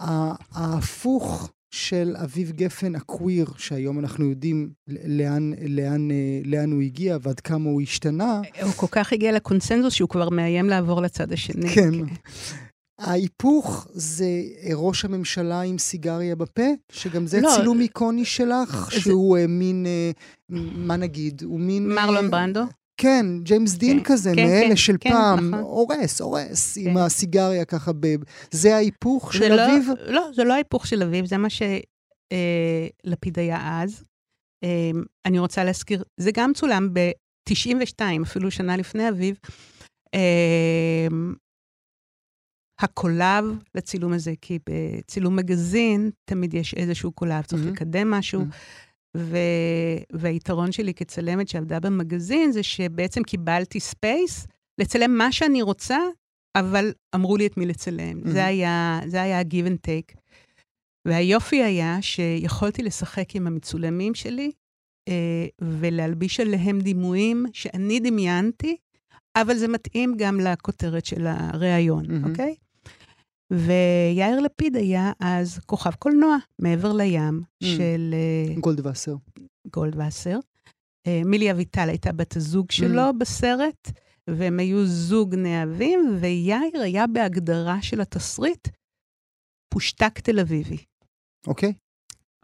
ההפוך 0.00 1.52
של 1.70 2.14
אביב 2.22 2.52
גפן 2.52 2.94
הקוויר, 2.94 3.46
שהיום 3.56 3.98
אנחנו 3.98 4.30
יודעים 4.30 4.70
לאן, 4.88 5.52
לאן, 5.68 6.08
לאן 6.44 6.72
הוא 6.72 6.82
הגיע 6.82 7.18
ועד 7.22 7.40
כמה 7.40 7.70
הוא 7.70 7.82
השתנה. 7.82 8.40
הוא 8.62 8.72
כל 8.72 8.86
כך 8.90 9.12
הגיע 9.12 9.32
לקונסנזוס 9.32 9.94
שהוא 9.94 10.08
כבר 10.08 10.28
מאיים 10.28 10.68
לעבור 10.68 11.02
לצד 11.02 11.32
השני. 11.32 11.68
כן. 11.68 11.90
ההיפוך 12.98 13.88
זה 13.92 14.28
ראש 14.74 15.04
הממשלה 15.04 15.60
עם 15.60 15.78
סיגריה 15.78 16.36
בפה, 16.36 16.62
שגם 16.92 17.26
זה 17.26 17.40
לא, 17.40 17.50
צילום 17.56 17.80
איקוני 17.80 18.24
שלך, 18.24 18.90
זה... 18.94 19.00
שהוא 19.00 19.38
uh, 19.38 19.40
מין, 19.48 19.86
מה 20.48 20.96
נגיד, 20.96 21.42
הוא 21.42 21.60
מין... 21.60 21.88
מרלון 21.88 22.30
ברנדו? 22.30 22.60
כן, 23.00 23.26
ג'יימס 23.42 23.74
דין 23.74 23.98
כן, 23.98 24.04
כזה, 24.04 24.32
כן, 24.36 24.46
מאלה 24.46 24.68
כן, 24.68 24.76
של 24.76 24.96
כן, 25.00 25.10
פעם, 25.10 25.50
נכון. 25.50 25.60
הורס, 25.60 26.20
הורס, 26.20 26.78
כן. 26.78 26.90
עם 26.90 26.96
הסיגריה 26.96 27.64
ככה 27.64 27.92
ב... 28.00 28.06
זה 28.50 28.74
ההיפוך 28.74 29.34
של 29.34 29.54
לא, 29.54 29.66
אביב? 29.66 29.88
לא, 30.06 30.30
זה 30.34 30.44
לא 30.44 30.52
ההיפוך 30.52 30.86
של 30.86 31.02
אביב, 31.02 31.24
זה 31.24 31.36
מה 31.36 31.48
שלפיד 31.50 33.38
אה, 33.38 33.44
היה 33.44 33.82
אז. 33.82 34.04
אה, 34.64 34.90
אני 35.26 35.38
רוצה 35.38 35.64
להזכיר, 35.64 36.02
זה 36.16 36.30
גם 36.34 36.52
צולם 36.52 36.94
ב-92, 36.94 38.02
אפילו 38.22 38.50
שנה 38.50 38.76
לפני 38.76 39.08
אביב. 39.08 39.38
אה, 40.14 41.06
הקולב 42.80 43.44
לצילום 43.74 44.12
הזה, 44.12 44.32
כי 44.40 44.58
בצילום 44.68 45.36
מגזין 45.36 46.10
תמיד 46.24 46.54
יש 46.54 46.74
איזשהו 46.74 47.12
קולב, 47.12 47.44
צריך 47.44 47.62
mm-hmm. 47.62 47.70
לקדם 47.70 48.10
משהו. 48.10 48.40
Mm-hmm. 48.40 48.89
ו... 49.16 49.36
והיתרון 50.12 50.72
שלי 50.72 50.94
כצלמת 50.94 51.48
שעבדה 51.48 51.80
במגזין 51.80 52.52
זה 52.52 52.62
שבעצם 52.62 53.22
קיבלתי 53.22 53.80
space 53.80 54.46
לצלם 54.80 55.18
מה 55.18 55.32
שאני 55.32 55.62
רוצה, 55.62 55.98
אבל 56.56 56.92
אמרו 57.14 57.36
לי 57.36 57.46
את 57.46 57.56
מי 57.56 57.66
לצלם. 57.66 58.20
Mm-hmm. 58.20 58.28
זה 58.28 58.44
היה, 58.44 59.00
זה 59.06 59.22
היה 59.22 59.38
ה-give 59.38 59.66
and 59.66 59.86
take. 59.86 60.16
והיופי 61.04 61.62
היה 61.62 62.02
שיכולתי 62.02 62.82
לשחק 62.82 63.36
עם 63.36 63.46
המצולמים 63.46 64.14
שלי 64.14 64.50
אה, 65.08 65.46
ולהלביש 65.60 66.40
עליהם 66.40 66.80
דימויים 66.80 67.46
שאני 67.52 68.00
דמיינתי, 68.00 68.76
אבל 69.36 69.56
זה 69.56 69.68
מתאים 69.68 70.14
גם 70.18 70.40
לכותרת 70.40 71.04
של 71.04 71.26
הריאיון, 71.26 72.04
mm-hmm. 72.04 72.28
אוקיי? 72.28 72.54
ויאיר 73.50 74.40
לפיד 74.40 74.76
היה 74.76 75.12
אז 75.20 75.58
כוכב 75.58 75.94
קולנוע 75.94 76.36
מעבר 76.58 76.92
לים 76.92 77.40
mm. 77.42 77.66
של... 77.66 78.14
גולדווסר. 78.60 79.14
גולדווסר. 79.66 80.38
מילי 81.24 81.50
אביטל 81.50 81.88
הייתה 81.88 82.12
בת 82.12 82.36
הזוג 82.36 82.70
שלו 82.70 83.08
mm. 83.10 83.12
בסרט, 83.12 83.90
והם 84.26 84.58
היו 84.58 84.86
זוג 84.86 85.34
נאהבים, 85.34 86.16
ויאיר 86.20 86.80
היה 86.82 87.06
בהגדרה 87.06 87.82
של 87.82 88.00
התסריט 88.00 88.68
פושטק 89.68 90.18
תל 90.18 90.40
אביבי. 90.40 90.76
אוקיי. 91.46 91.70
Okay. 91.70 91.89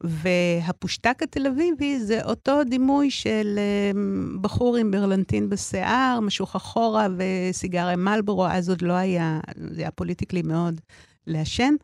והפושטק 0.00 1.22
התל 1.22 1.46
אביבי 1.46 2.00
זה 2.00 2.24
אותו 2.24 2.64
דימוי 2.64 3.11
של 3.11 3.59
um, 3.92 4.38
בחור 4.40 4.76
עם 4.76 4.90
ברלנטין 4.90 5.48
בשיער, 5.48 6.20
משוך 6.20 6.56
אחורה 6.56 7.06
וסיגריה 7.16 7.96
מלבורו, 7.96 8.46
אז 8.46 8.70
עוד 8.70 8.82
לא 8.82 8.92
היה, 8.92 9.40
זה 9.56 9.80
היה 9.80 9.90
פוליטיקלי 9.90 10.42
מאוד 10.42 10.80
לעשן. 11.26 11.74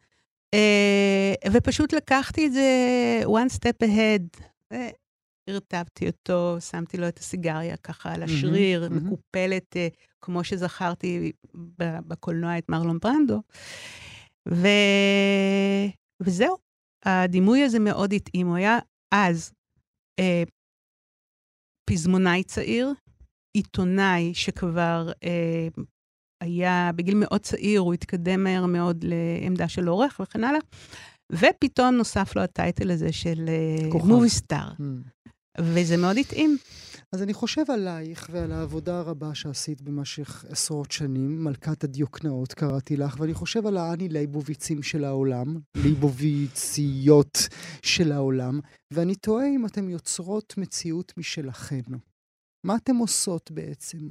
Uh, 0.55 1.51
ופשוט 1.53 1.93
לקחתי 1.93 2.47
את 2.47 2.53
זה 2.53 2.69
one 3.25 3.55
step 3.57 3.87
ahead, 3.87 4.43
הרטבתי 5.49 6.07
אותו, 6.07 6.57
שמתי 6.61 6.97
לו 6.97 7.09
את 7.09 7.19
הסיגריה 7.19 7.77
ככה 7.77 8.13
על 8.13 8.23
השריר, 8.23 8.87
mm-hmm, 8.87 8.95
מקופלת, 8.95 9.77
uh, 9.77 9.97
כמו 10.23 10.45
שזכרתי 10.45 11.33
בקולנוע 12.09 12.59
את 12.59 12.69
מרלון 12.69 12.99
ברנדו. 13.03 13.43
ו... 14.49 14.67
וזהו, 16.21 16.57
הדימוי 17.05 17.63
הזה 17.63 17.79
מאוד 17.79 18.13
התאים. 18.13 18.47
הוא 18.47 18.57
היה 18.57 18.79
אז 19.15 19.53
אה, 20.21 20.43
פזמונאי 21.91 22.43
צעיר, 22.43 22.93
עיתונאי 23.57 24.35
שכבר 24.35 25.11
אה, 25.25 25.69
היה 26.43 26.91
בגיל 26.97 27.15
מאוד 27.15 27.41
צעיר, 27.41 27.81
הוא 27.81 27.95
התקדם 27.95 28.45
מהר 28.45 28.67
מאוד 28.67 29.05
לעמדה 29.05 29.69
של 29.69 29.89
עורך 29.89 30.21
וכן 30.23 30.45
הלאה, 30.45 30.61
ופתאום 31.33 31.95
נוסף 31.95 32.37
לו 32.37 32.43
הטייטל 32.43 32.91
הזה 32.91 33.13
של 33.13 33.51
מובי 34.05 34.29
סטאר. 34.29 34.69
Mm. 34.71 34.83
וזה 35.61 35.97
מאוד 35.97 36.17
התאים. 36.19 36.59
אז 37.15 37.23
אני 37.23 37.35
חושב 37.35 37.63
עלייך 37.69 38.29
ועל 38.31 38.53
העבודה 38.53 39.01
הרבה 39.01 39.35
שעשית 39.35 39.83
במשך 39.83 40.45
עשרות 40.45 40.93
שנים, 40.93 41.45
מלכת 41.45 41.85
הדיוקנאות 41.85 42.53
קראתי 42.53 42.97
לך, 42.97 43.17
ואני 43.21 43.35
חושב 43.35 43.67
על 43.67 43.77
האני 43.77 44.09
ליבוביצים 44.09 44.83
של 44.83 45.05
העולם, 45.05 45.47
ליבוביציות 45.85 47.39
של 47.83 48.13
העולם, 48.13 48.61
ואני 48.95 49.15
תוהה 49.15 49.47
אם 49.47 49.67
אתן 49.67 49.89
יוצרות 49.89 50.55
מציאות 50.59 51.13
משלכן. 51.17 51.83
מה 52.67 52.77
אתן 52.77 52.97
עושות 52.97 53.51
בעצם? 53.51 54.09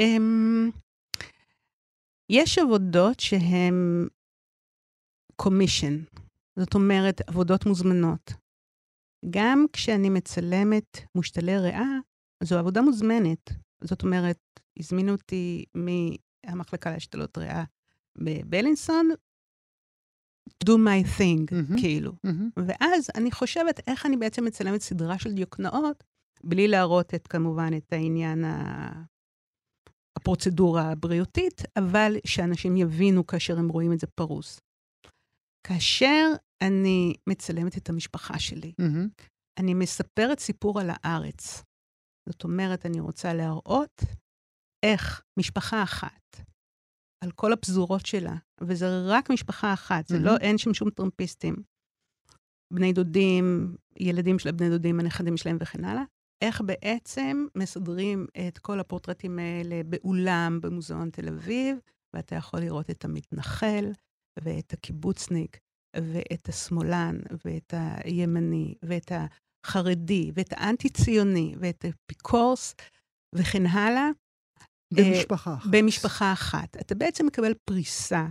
אמ, 0.00 0.70
יש 2.30 2.58
עבודות 2.58 3.20
שהן 3.20 4.08
קומישן, 5.36 6.02
זאת 6.58 6.74
אומרת, 6.74 7.20
עבודות 7.28 7.66
מוזמנות. 7.66 8.41
גם 9.30 9.64
כשאני 9.72 10.10
מצלמת 10.10 10.98
מושתלי 11.14 11.58
ריאה, 11.58 11.98
זו 12.42 12.58
עבודה 12.58 12.82
מוזמנת. 12.82 13.50
זאת 13.84 14.02
אומרת, 14.02 14.38
הזמינו 14.78 15.12
אותי 15.12 15.64
מהמחלקה 15.74 16.90
להשתלות 16.90 17.38
ריאה 17.38 17.64
בבלינסון, 18.18 19.08
do 20.64 20.70
my 20.70 21.18
thing, 21.18 21.50
mm-hmm, 21.50 21.80
כאילו. 21.80 22.12
Mm-hmm. 22.26 22.60
ואז 22.66 23.10
אני 23.14 23.30
חושבת 23.30 23.80
איך 23.86 24.06
אני 24.06 24.16
בעצם 24.16 24.44
מצלמת 24.44 24.80
סדרה 24.80 25.18
של 25.18 25.32
דיוקנאות, 25.32 26.04
בלי 26.44 26.68
להראות 26.68 27.14
את, 27.14 27.26
כמובן, 27.26 27.76
את 27.76 27.92
העניין 27.92 28.44
ה... 28.44 29.02
הפרוצדורה 30.16 30.92
הבריאותית, 30.92 31.62
אבל 31.76 32.16
שאנשים 32.26 32.76
יבינו 32.76 33.26
כאשר 33.26 33.58
הם 33.58 33.68
רואים 33.68 33.92
את 33.92 34.00
זה 34.00 34.06
פרוס. 34.06 34.60
כאשר 35.66 36.28
אני 36.62 37.14
מצלמת 37.28 37.78
את 37.78 37.88
המשפחה 37.88 38.38
שלי, 38.38 38.72
mm-hmm. 38.80 39.24
אני 39.58 39.74
מספרת 39.74 40.40
סיפור 40.40 40.80
על 40.80 40.90
הארץ. 40.92 41.62
זאת 42.28 42.44
אומרת, 42.44 42.86
אני 42.86 43.00
רוצה 43.00 43.34
להראות 43.34 44.02
איך 44.84 45.22
משפחה 45.38 45.82
אחת, 45.82 46.36
על 47.24 47.30
כל 47.30 47.52
הפזורות 47.52 48.06
שלה, 48.06 48.34
וזה 48.60 48.86
רק 49.06 49.30
משפחה 49.30 49.72
אחת, 49.72 50.08
זה 50.08 50.16
mm-hmm. 50.16 50.20
לא, 50.20 50.36
אין 50.36 50.58
שם 50.58 50.74
שום 50.74 50.90
טרמפיסטים. 50.90 51.54
בני 52.72 52.92
דודים, 52.92 53.76
ילדים 54.00 54.38
של 54.38 54.48
הבני 54.48 54.70
דודים, 54.70 55.00
הנכדים 55.00 55.36
שלהם 55.36 55.56
וכן 55.60 55.84
הלאה, 55.84 56.02
איך 56.44 56.60
בעצם 56.60 57.46
מסדרים 57.56 58.26
את 58.48 58.58
כל 58.58 58.80
הפורטרטים 58.80 59.38
האלה 59.38 59.82
באולם 59.82 60.58
במוזיאון 60.62 61.10
תל 61.10 61.28
אביב, 61.28 61.78
ואתה 62.14 62.34
יכול 62.34 62.60
לראות 62.60 62.90
את 62.90 63.04
המתנחל 63.04 63.92
ואת 64.40 64.72
הקיבוצניק 64.72 65.58
ואת 65.96 66.48
השמאלן 66.48 67.16
ואת 67.44 67.74
הימני 68.04 68.74
ואת 68.82 69.12
החרדי 69.12 70.30
ואת 70.34 70.52
האנטי-ציוני 70.52 71.54
ואת 71.60 71.84
אפיקורס 71.84 72.74
וכן 73.34 73.66
הלאה. 73.66 74.08
במשפחה 74.94 75.54
אחת. 75.54 75.70
במשפחה 75.70 76.32
אחת. 76.32 76.76
אתה 76.76 76.94
בעצם 76.94 77.26
מקבל 77.26 77.52
פריסה. 77.70 78.26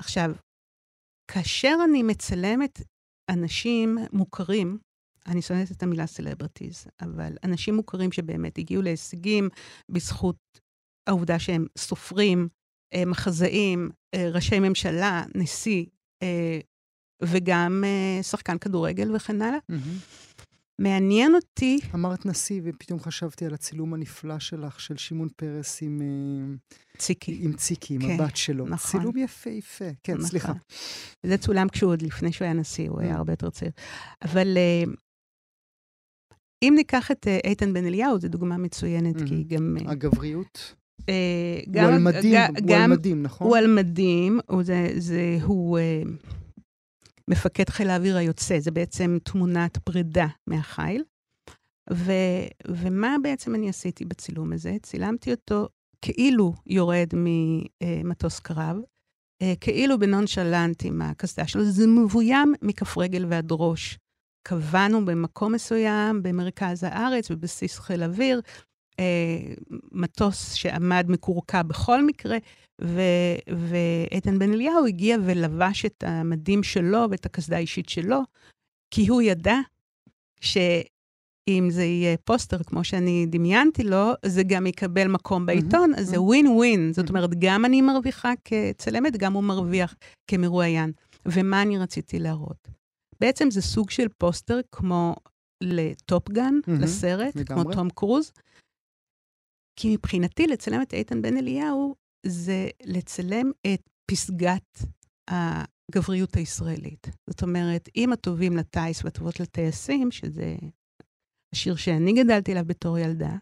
עכשיו, 0.00 0.30
כאשר 1.30 1.74
אני 1.84 2.02
מצלמת 2.02 2.78
אנשים 3.30 3.98
מוכרים, 4.12 4.78
אני 5.26 5.42
שונאת 5.42 5.72
את 5.72 5.82
המילה 5.82 6.06
סלבריטיז, 6.06 6.86
אבל 7.00 7.36
אנשים 7.44 7.74
מוכרים 7.74 8.12
שבאמת 8.12 8.58
הגיעו 8.58 8.82
להישגים 8.82 9.48
בזכות 9.90 10.36
העובדה 11.08 11.38
שהם 11.38 11.66
סופרים, 11.78 12.38
אה, 12.40 12.57
מחזאים, 13.06 13.90
אה, 14.14 14.30
ראשי 14.30 14.58
ממשלה, 14.58 15.22
נשיא, 15.34 15.84
אה, 16.22 16.58
וגם 17.22 17.84
שחקן 18.22 18.58
כדורגל 18.58 19.16
וכן 19.16 19.42
הלאה. 19.42 19.58
Mm-hmm. 19.72 20.44
מעניין 20.80 21.34
אותי... 21.34 21.78
אמרת 21.94 22.26
נשיא, 22.26 22.60
ופתאום 22.64 23.00
חשבתי 23.00 23.46
על 23.46 23.54
הצילום 23.54 23.94
הנפלא 23.94 24.38
שלך, 24.38 24.80
של 24.80 24.96
שמעון 24.96 25.28
פרס 25.36 25.82
עם... 25.82 26.00
ציקי. 26.98 27.38
עם 27.42 27.52
ציקי, 27.52 27.94
עם 27.94 28.00
כן, 28.00 28.22
הבת 28.22 28.36
שלו. 28.36 28.66
נכון. 28.66 29.00
צילום 29.00 29.16
יפהפה. 29.16 29.84
כן, 30.02 30.12
נכון. 30.12 30.26
סליחה. 30.26 30.52
זה 31.22 31.38
צולם 31.38 31.68
כשהוא 31.68 31.90
עוד 31.90 32.02
לפני 32.02 32.32
שהוא 32.32 32.44
היה 32.44 32.54
נשיא, 32.54 32.90
הוא 32.90 33.00
היה 33.00 33.16
הרבה 33.16 33.32
יותר 33.32 33.50
צעיר. 33.50 33.72
אבל 34.22 34.56
אם 36.62 36.72
ניקח 36.76 37.10
את 37.10 37.26
אה, 37.26 37.38
איתן 37.44 37.72
בן 37.72 37.86
אליהו, 37.86 38.20
זו 38.20 38.28
דוגמה 38.28 38.56
מצוינת. 38.56 39.16
כי 39.28 39.44
גם... 39.44 39.76
אה, 39.80 39.90
הגבריות? 39.90 40.74
אה, 41.08 41.60
גם, 41.70 41.84
הוא 41.84 41.94
על 41.94 41.98
מדים, 42.00 42.40
הוא 42.62 42.76
על 42.76 42.90
מדים, 42.90 43.22
נכון? 43.22 43.46
הוא 43.46 43.56
על 43.56 43.66
מדים, 43.66 44.40
הוא, 44.46 44.62
זה, 44.62 44.88
זה, 44.96 45.38
הוא 45.42 45.78
אה, 45.78 46.02
מפקד 47.28 47.68
חיל 47.68 47.90
האוויר 47.90 48.16
היוצא, 48.16 48.58
זה 48.58 48.70
בעצם 48.70 49.18
תמונת 49.24 49.76
פרידה 49.76 50.26
מהחיל. 50.46 51.02
ו, 51.92 52.12
ומה 52.68 53.16
בעצם 53.22 53.54
אני 53.54 53.68
עשיתי 53.68 54.04
בצילום 54.04 54.52
הזה? 54.52 54.76
צילמתי 54.82 55.30
אותו 55.30 55.68
כאילו 56.02 56.54
יורד 56.66 57.08
ממטוס 57.14 58.38
קרב, 58.38 58.76
כאילו 59.60 59.98
בנונשלנט 59.98 60.84
עם 60.84 61.02
הקסדה 61.02 61.46
שלו, 61.46 61.64
זה 61.64 61.86
מבוים 61.86 62.54
מכף 62.62 62.98
רגל 62.98 63.26
ועד 63.28 63.48
ראש. 63.50 63.98
קבענו 64.48 65.04
במקום 65.04 65.52
מסוים 65.52 66.22
במרכז 66.22 66.84
הארץ, 66.84 67.30
בבסיס 67.30 67.78
חיל 67.78 68.02
אוויר, 68.02 68.40
אה, 68.40 68.67
מטוס 69.92 70.52
שעמד 70.52 71.06
מקורקע 71.08 71.62
בכל 71.62 72.04
מקרה, 72.06 72.36
ו- 72.80 73.54
ואיתן 73.68 74.38
בן 74.38 74.52
אליהו 74.52 74.86
הגיע 74.86 75.16
ולבש 75.24 75.84
את 75.86 76.04
המדים 76.06 76.62
שלו 76.62 77.06
ואת 77.10 77.26
הקסדה 77.26 77.56
האישית 77.56 77.88
שלו, 77.88 78.20
כי 78.90 79.06
הוא 79.06 79.22
ידע 79.22 79.56
שאם 80.40 81.68
זה 81.70 81.84
יהיה 81.84 82.16
פוסטר, 82.16 82.62
כמו 82.62 82.84
שאני 82.84 83.26
דמיינתי 83.26 83.82
לו, 83.82 84.12
זה 84.24 84.42
גם 84.42 84.66
יקבל 84.66 85.08
מקום 85.08 85.46
בעיתון, 85.46 85.92
אז 85.94 86.08
זה 86.08 86.20
ווין 86.20 86.46
ווין. 86.46 86.92
זאת 86.92 87.08
אומרת, 87.08 87.30
גם 87.38 87.64
אני 87.64 87.82
מרוויחה 87.82 88.32
כצלמת, 88.44 89.16
גם 89.16 89.32
הוא 89.32 89.44
מרוויח 89.44 89.94
כמרואיין. 90.30 90.92
ומה 91.26 91.62
אני 91.62 91.78
רציתי 91.78 92.18
להראות? 92.18 92.68
בעצם 93.20 93.50
זה 93.50 93.62
סוג 93.62 93.90
של 93.90 94.06
פוסטר 94.18 94.60
כמו 94.72 95.16
לטופגן, 95.60 96.54
mm-hmm, 96.54 96.82
לסרט, 96.82 97.36
לגמרי. 97.36 97.64
כמו 97.64 97.72
תום 97.72 97.90
קרוז. 97.90 98.32
כי 99.80 99.94
מבחינתי 99.96 100.46
לצלם 100.46 100.82
את 100.82 100.94
איתן 100.94 101.22
בן 101.22 101.36
אליהו 101.36 101.94
זה 102.26 102.68
לצלם 102.84 103.50
את 103.66 103.90
פסגת 104.06 104.78
הגבריות 105.30 106.36
הישראלית. 106.36 107.06
זאת 107.26 107.42
אומרת, 107.42 107.88
אם 107.96 108.12
הטובים 108.12 108.56
לטיס 108.56 109.04
והטובות 109.04 109.40
לטייסים, 109.40 110.10
שזה 110.10 110.56
השיר 111.54 111.76
שאני 111.76 112.12
גדלתי 112.12 112.52
עליו 112.52 112.64
בתור 112.64 112.98
ילדה, 112.98 113.36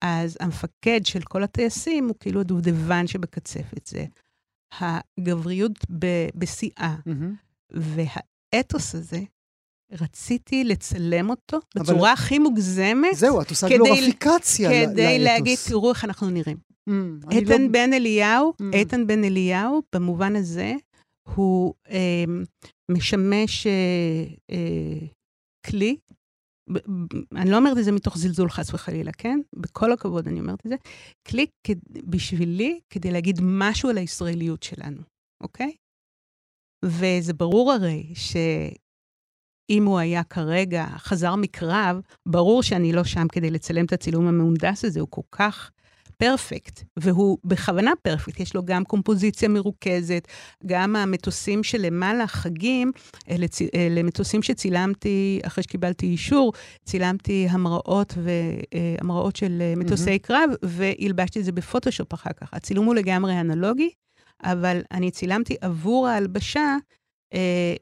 אז 0.00 0.36
המפקד 0.40 1.00
של 1.04 1.22
כל 1.22 1.42
הטייסים 1.42 2.08
הוא 2.08 2.16
כאילו 2.20 2.40
הדובדבן 2.40 3.06
שבקצפת. 3.06 3.86
זה 3.86 4.06
הגבריות 4.80 5.78
בשיאה. 6.34 6.96
Mm-hmm. 7.08 8.20
האתוס 8.52 8.94
הזה 8.94 9.20
רציתי 9.92 10.64
לצלם 10.64 11.30
אותו 11.30 11.58
בצורה 11.76 12.12
הכי 12.12 12.38
מוגזמת. 12.38 13.14
זהו, 13.14 13.40
את 13.40 13.50
עושה 13.50 13.68
גלוריפיקציה 13.68 14.70
לאתוס. 14.70 14.92
כדי 14.92 15.18
להגיד, 15.18 15.58
תראו 15.68 15.90
איך 15.90 16.04
אנחנו 16.04 16.30
נראים. 16.30 16.56
Mm, 16.90 16.92
איתן 17.30 17.62
לא... 17.62 17.68
בן 17.68 17.92
אליהו, 17.92 18.52
mm. 18.62 18.64
איתן 18.76 19.06
בן 19.06 19.24
אליהו, 19.24 19.82
במובן 19.94 20.36
הזה, 20.36 20.74
הוא 21.34 21.74
אה, 21.90 22.24
משמש 22.90 23.66
אה, 23.66 24.24
אה, 24.50 25.06
כלי, 25.66 25.96
אני 27.36 27.50
לא 27.50 27.56
אומרת 27.56 27.78
את 27.78 27.84
זה 27.84 27.92
מתוך 27.92 28.18
זלזול 28.18 28.50
חס 28.50 28.74
וחלילה, 28.74 29.12
כן? 29.12 29.40
בכל 29.56 29.92
הכבוד 29.92 30.28
אני 30.28 30.40
אומרת 30.40 30.66
את 30.66 30.70
זה. 30.70 30.76
כלי 31.28 31.46
בשבילי 32.04 32.80
כדי 32.90 33.10
להגיד 33.10 33.40
משהו 33.42 33.88
על 33.88 33.98
הישראליות 33.98 34.62
שלנו, 34.62 35.02
אוקיי? 35.42 35.72
וזה 36.84 37.32
ברור 37.32 37.72
הרי 37.72 38.12
שאם 39.68 39.84
הוא 39.84 39.98
היה 39.98 40.22
כרגע, 40.22 40.86
חזר 40.98 41.34
מקרב, 41.34 42.00
ברור 42.26 42.62
שאני 42.62 42.92
לא 42.92 43.04
שם 43.04 43.28
כדי 43.28 43.50
לצלם 43.50 43.84
את 43.84 43.92
הצילום 43.92 44.26
המהונדס 44.26 44.84
הזה, 44.84 45.00
הוא 45.00 45.08
כל 45.10 45.22
כך 45.32 45.70
פרפקט, 46.16 46.82
והוא 46.96 47.38
בכוונה 47.44 47.92
פרפקט, 48.02 48.40
יש 48.40 48.54
לו 48.54 48.64
גם 48.64 48.84
קומפוזיציה 48.84 49.48
מרוכזת, 49.48 50.28
גם 50.66 50.96
המטוסים 50.96 51.62
שלמעלה 51.62 52.26
חגים, 52.26 52.92
אלה, 53.30 54.02
מטוסים 54.02 54.42
שצילמתי 54.42 55.40
אחרי 55.46 55.64
שקיבלתי 55.64 56.06
אישור, 56.06 56.52
צילמתי 56.84 57.46
המראות 57.50 58.14
והמראות 58.22 59.36
של 59.36 59.62
מטוסי 59.76 60.16
mm-hmm. 60.16 60.26
קרב, 60.26 60.50
והלבשתי 60.62 61.40
את 61.40 61.44
זה 61.44 61.52
בפוטושופ 61.52 62.14
אחר 62.14 62.30
כך. 62.40 62.54
הצילום 62.54 62.86
הוא 62.86 62.94
לגמרי 62.94 63.40
אנלוגי, 63.40 63.90
אבל 64.42 64.80
אני 64.90 65.10
צילמתי 65.10 65.56
עבור 65.60 66.08
ההלבשה 66.08 66.60
אה, 66.60 66.76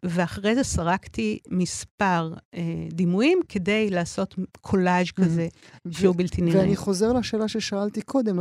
ואחרי 0.02 0.54
זה 0.54 0.62
סרקתי 0.62 1.38
מספר 1.50 2.32
אה, 2.54 2.60
דימויים 2.92 3.38
כדי 3.48 3.90
לעשות 3.90 4.34
קולאז' 4.60 5.10
כזה, 5.10 5.48
שהוא 5.90 6.14
בלתי 6.16 6.42
נראה. 6.42 6.60
ואני 6.60 6.76
חוזר 6.76 7.12
לשאלה 7.12 7.48
ששאלתי 7.48 8.02
קודם, 8.02 8.38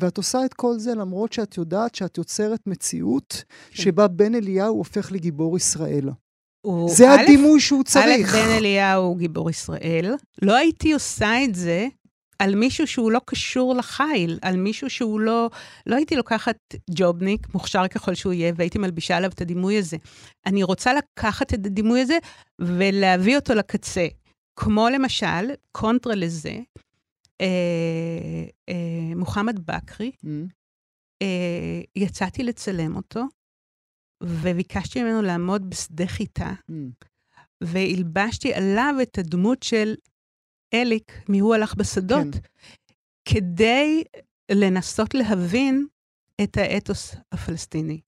ואת 0.00 0.16
עושה 0.16 0.44
את 0.44 0.54
כל 0.54 0.78
זה 0.78 0.94
למרות 0.94 1.32
שאת 1.32 1.56
יודעת 1.56 1.94
שאת 1.94 2.18
יוצרת 2.18 2.60
מציאות 2.66 3.44
כן. 3.70 3.82
שבה 3.82 4.08
בן 4.08 4.34
אליהו 4.34 4.76
הופך 4.76 5.12
לגיבור 5.12 5.56
ישראל. 5.56 6.10
זה 6.88 7.12
הדימוי 7.12 7.60
שהוא 7.60 7.84
צריך. 7.84 8.34
א', 8.34 8.38
בן 8.38 8.50
אליהו 8.50 9.02
הוא 9.02 9.18
גיבור 9.18 9.50
ישראל. 9.50 10.14
לא 10.42 10.56
הייתי 10.56 10.92
עושה 10.92 11.44
את 11.44 11.54
זה 11.54 11.88
על 12.40 12.54
מישהו 12.54 12.86
שהוא 12.86 13.12
לא 13.12 13.20
קשור 13.24 13.74
לחיל, 13.74 14.38
על 14.42 14.56
מישהו 14.56 14.90
שהוא 14.90 15.20
לא... 15.20 15.50
לא 15.86 15.96
הייתי 15.96 16.16
לוקחת 16.16 16.56
ג'ובניק, 16.90 17.54
מוכשר 17.54 17.88
ככל 17.88 18.14
שהוא 18.14 18.32
יהיה, 18.32 18.52
והייתי 18.56 18.78
מלבישה 18.78 19.16
עליו 19.16 19.30
את 19.30 19.40
הדימוי 19.40 19.78
הזה. 19.78 19.96
אני 20.46 20.62
רוצה 20.62 20.92
לקחת 20.94 21.54
את 21.54 21.66
הדימוי 21.66 22.00
הזה 22.00 22.18
ולהביא 22.58 23.36
אותו 23.36 23.54
לקצה. 23.54 24.06
כמו 24.56 24.88
למשל, 24.88 25.50
קונטרה 25.72 26.14
לזה, 26.14 26.58
אה, 27.40 28.44
אה, 28.68 29.14
מוחמד 29.16 29.58
בכרי, 29.66 30.10
mm. 30.24 30.28
אה, 31.22 31.80
יצאתי 31.96 32.42
לצלם 32.42 32.96
אותו, 32.96 33.24
וביקשתי 34.22 35.02
ממנו 35.02 35.22
לעמוד 35.22 35.70
בשדה 35.70 36.06
חיטה, 36.06 36.52
mm. 36.70 36.74
והלבשתי 37.60 38.54
עליו 38.54 38.94
את 39.02 39.18
הדמות 39.18 39.62
של 39.62 39.94
אליק, 40.74 41.12
מי 41.28 41.38
הוא 41.38 41.54
הלך 41.54 41.74
בשדות, 41.74 42.34
כן. 42.34 42.40
כדי 43.24 44.04
לנסות 44.50 45.14
להבין 45.14 45.86
את 46.42 46.56
האתוס 46.56 47.14
הפלסטיני, 47.32 48.00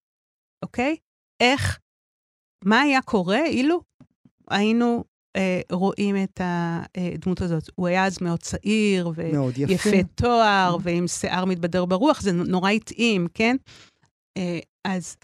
אוקיי? 0.64 0.96
איך, 1.40 1.78
מה 2.64 2.80
היה 2.80 3.02
קורה 3.02 3.46
אילו 3.46 3.82
היינו 4.50 5.04
אה, 5.36 5.60
רואים 5.72 6.16
את 6.24 6.40
הדמות 6.40 7.40
הזאת. 7.40 7.70
הוא 7.74 7.86
היה 7.86 8.06
אז 8.06 8.22
מאוד 8.22 8.40
צעיר, 8.40 9.12
ויפה 9.16 9.90
תואר, 10.14 10.76
mm-hmm. 10.76 10.82
ועם 10.82 11.08
שיער 11.08 11.44
מתבדר 11.44 11.84
ברוח, 11.84 12.20
זה 12.20 12.32
נורא 12.32 12.70
התאים, 12.70 13.26
כן? 13.34 13.56
אה, 14.36 14.58
אז, 14.84 15.16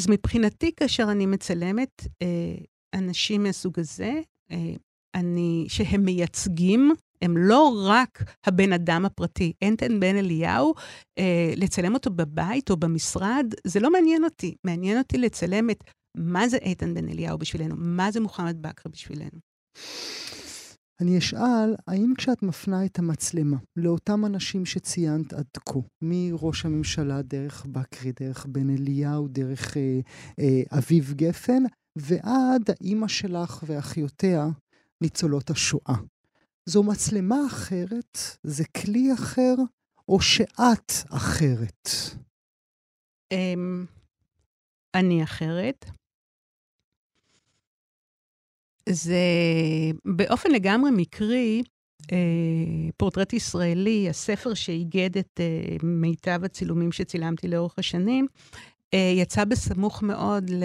אז 0.00 0.06
מבחינתי, 0.10 0.72
כאשר 0.76 1.06
אני 1.10 1.26
מצלמת 1.26 2.02
אה, 2.22 2.56
אנשים 2.94 3.42
מהסוג 3.42 3.80
הזה, 3.80 4.12
אה, 4.50 4.74
אני, 5.14 5.64
שהם 5.68 6.04
מייצגים, 6.04 6.92
הם 7.22 7.36
לא 7.36 7.84
רק 7.86 8.24
הבן 8.46 8.72
אדם 8.72 9.04
הפרטי. 9.04 9.52
אנטן 9.64 10.00
בן 10.00 10.16
אליהו, 10.16 10.74
אה, 11.18 11.52
לצלם 11.56 11.94
אותו 11.94 12.10
בבית 12.10 12.70
או 12.70 12.76
במשרד, 12.76 13.46
זה 13.66 13.80
לא 13.80 13.92
מעניין 13.92 14.24
אותי. 14.24 14.54
מעניין 14.64 14.98
אותי 14.98 15.18
לצלם 15.18 15.70
את 15.70 15.84
מה 16.16 16.48
זה 16.48 16.56
איתן 16.56 16.94
בן 16.94 17.08
אליהו 17.08 17.38
בשבילנו, 17.38 17.74
מה 17.78 18.10
זה 18.10 18.20
מוחמד 18.20 18.56
בכר 18.60 18.90
בשבילנו. 18.90 19.38
אני 21.00 21.18
אשאל, 21.18 21.74
האם 21.86 22.12
כשאת 22.18 22.42
מפנה 22.42 22.84
את 22.84 22.98
המצלמה 22.98 23.56
לאותם 23.78 24.26
אנשים 24.26 24.66
שציינת 24.66 25.32
עד 25.32 25.46
כה, 25.68 25.78
מראש 26.02 26.64
הממשלה 26.64 27.22
דרך 27.22 27.66
בכרי, 27.66 28.12
דרך 28.20 28.46
בן 28.46 28.70
אליהו, 28.70 29.28
דרך 29.28 29.76
אה, 29.76 30.00
אה, 30.38 30.78
אביב 30.78 31.12
גפן, 31.16 31.62
ועד 31.98 32.70
האימא 32.70 33.08
שלך 33.08 33.64
ואחיותיה, 33.66 34.48
ניצולות 35.04 35.50
השואה. 35.50 35.94
זו 36.66 36.82
מצלמה 36.82 37.36
אחרת? 37.46 38.18
זה 38.42 38.64
כלי 38.64 39.14
אחר? 39.14 39.54
או 40.08 40.20
שאת 40.20 40.92
אחרת? 41.10 41.88
Um, 43.34 43.86
אני 44.94 45.22
אחרת. 45.22 45.84
זה 48.88 49.16
באופן 50.04 50.50
לגמרי 50.50 50.90
מקרי, 50.96 51.62
אה, 52.12 52.18
פורטרט 52.96 53.32
ישראלי, 53.32 54.08
הספר 54.08 54.54
שאיגד 54.54 55.18
את 55.18 55.40
אה, 55.40 55.76
מיטב 55.82 56.40
הצילומים 56.44 56.92
שצילמתי 56.92 57.48
לאורך 57.48 57.78
השנים, 57.78 58.26
אה, 58.94 59.12
יצא 59.16 59.44
בסמוך 59.44 60.02
מאוד 60.02 60.50
ל, 60.50 60.64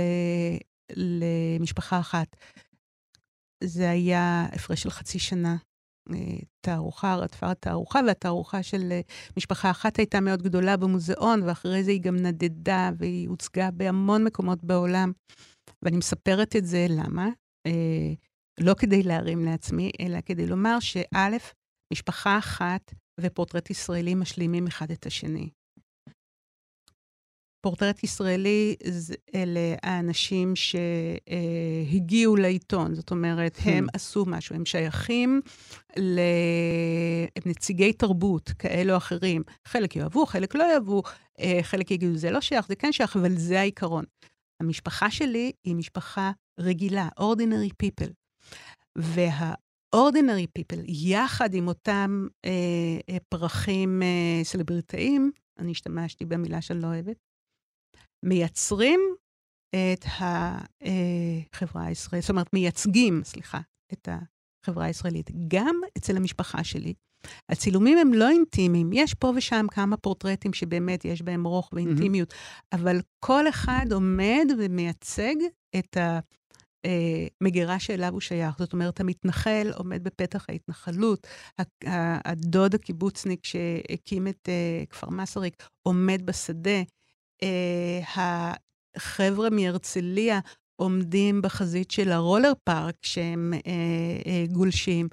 למשפחה 0.96 2.00
אחת. 2.00 2.36
זה 3.64 3.90
היה 3.90 4.46
הפרש 4.52 4.84
של 4.84 4.90
חצי 4.90 5.20
שנה. 5.20 5.56
אה, 6.14 6.38
תערוכה, 6.62 7.16
רדפה 7.16 7.54
תערוכה, 7.54 8.00
והתערוכה 8.08 8.64
של 8.64 8.92
אה, 8.92 9.02
משפחה 9.38 9.72
אחת 9.72 9.98
הייתה 9.98 10.20
מאוד 10.20 10.42
גדולה 10.42 10.78
במוזיאון, 10.78 11.44
ואחרי 11.44 11.84
זה 11.84 11.92
היא 11.92 12.02
גם 12.02 12.16
נדדה 12.16 12.90
והיא 12.98 13.30
הוצגה 13.30 13.72
בהמון 13.72 14.24
מקומות 14.24 14.64
בעולם. 14.64 15.12
ואני 15.82 15.98
מספרת 15.98 16.56
את 16.56 16.66
זה, 16.66 16.86
למה? 16.90 17.30
אה, 17.68 18.14
לא 18.60 18.74
כדי 18.74 19.04
להרים 19.04 19.46
לעצמי, 19.46 19.92
אלא 20.00 20.18
כדי 20.26 20.48
לומר 20.48 20.80
שא', 20.80 21.38
משפחה 21.94 22.38
אחת 22.38 22.94
ופורטרט 23.20 23.70
ישראלי 23.70 24.16
משלימים 24.16 24.68
אחד 24.68 24.92
את 24.92 25.06
השני. 25.06 25.50
פורטרט 27.62 28.04
ישראלי, 28.04 28.76
אלה 29.36 29.76
האנשים 29.84 30.54
שהגיעו 30.56 32.36
לעיתון, 32.36 32.96
זאת 32.96 33.12
אומרת, 33.12 33.58
hmm. 33.58 33.70
הם 33.70 33.88
עשו 33.94 34.26
משהו, 34.28 34.56
הם 34.56 34.66
שייכים 34.66 35.42
ל... 35.98 36.20
הם 37.36 37.44
נציגי 37.46 37.94
תרבות 37.94 38.50
כאלו 38.60 38.92
או 38.92 38.98
אחרים. 38.98 39.44
חלק 39.68 39.96
יאהבו, 39.96 40.26
חלק 40.26 40.56
לא 40.56 40.64
יאהבו, 40.64 41.04
אה, 41.40 41.60
חלק 41.62 41.92
יגידו, 41.92 42.18
זה 42.18 42.32
לא 42.32 42.42
שייך, 42.42 42.68
זה 42.68 42.76
כן 42.76 42.92
שייך, 42.92 43.16
אבל 43.16 43.38
זה 43.38 43.60
העיקרון. 43.60 44.06
המשפחה 44.62 45.12
שלי 45.12 45.52
היא 45.64 45.76
משפחה 45.76 46.32
רגילה, 46.60 47.10
ordinary 47.20 47.74
people. 47.84 48.12
וה-ordinary 48.98 50.48
people, 50.60 50.80
יחד 50.88 51.54
עם 51.54 51.68
אותם 51.68 52.28
אה, 52.46 52.52
אה 53.10 53.18
פרחים 53.30 54.02
אה, 54.04 54.44
סלבריטאים, 54.44 55.32
אני 55.60 55.72
השתמשתי 55.72 56.26
במילה 56.26 56.62
שאני 56.62 56.82
לא 56.82 56.88
אוהבת, 56.88 57.18
מייצרים 58.24 59.00
את 59.70 60.06
החברה 60.06 61.86
הישראלית, 61.86 62.24
זאת 62.24 62.30
אומרת, 62.30 62.54
מייצגים, 62.54 63.22
סליחה, 63.24 63.60
את 63.94 64.10
החברה 64.66 64.86
הישראלית. 64.86 65.30
גם 65.48 65.76
אצל 65.98 66.18
המשפחה 66.18 66.64
שלי. 66.64 66.94
הצילומים 67.50 67.98
הם 67.98 68.14
לא 68.14 68.30
אינטימיים, 68.30 68.90
יש 68.94 69.14
פה 69.14 69.32
ושם 69.36 69.66
כמה 69.72 69.98
פורטרטים 69.98 70.54
שבאמת 70.54 71.06
יש 71.06 71.22
בהם 71.22 71.48
רוך 71.48 71.70
ואינטימיות, 71.74 72.32
mm-hmm. 72.32 72.78
אבל 72.78 73.02
כל 73.20 73.50
אחד 73.50 73.86
עומד 73.92 74.46
ומייצג 74.60 75.36
את 75.80 75.98
המגירה 77.42 77.80
שאליו 77.80 78.14
הוא 78.14 78.22
שייך. 78.22 78.56
זאת 78.60 78.74
אומרת, 78.74 79.00
המתנחל 79.00 79.72
עומד 79.76 80.04
בפתח 80.04 80.46
ההתנחלות, 80.50 81.28
הדוד 82.26 82.76
הקיבוצניק 82.76 83.46
שהקים 83.46 84.28
את 84.28 84.50
אה, 84.50 84.84
כפר 84.90 85.10
מסריק 85.10 85.68
עומד 85.88 86.26
בשדה, 86.26 86.70
אה, 86.70 86.84
החבר'ה 88.16 89.50
מהרצליה 89.50 90.40
עומדים 90.82 91.42
בחזית 91.42 91.92
של 91.92 92.12
ה 92.12 92.17
roller 92.17 92.52
park 92.64 92.96
שהם 93.02 93.54
אה, 93.54 93.60
אה, 94.26 94.46
גולשים, 94.52 95.08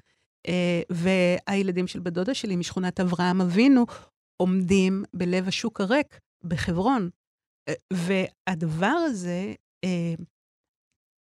אה, 0.49 0.83
והילדים 0.91 1.87
של 1.87 2.01
בת 2.01 2.35
שלי 2.35 2.57
משכונת 2.57 3.01
אברהם 3.01 3.41
אבינו 3.41 3.85
עומדים 4.37 5.05
בלב 5.15 5.49
השוק 5.49 5.81
הריק 5.81 6.21
בחברון. 6.45 7.11
אה, 7.69 7.75
והדבר 7.93 8.87
הזה 8.87 9.55
אה, 9.85 10.15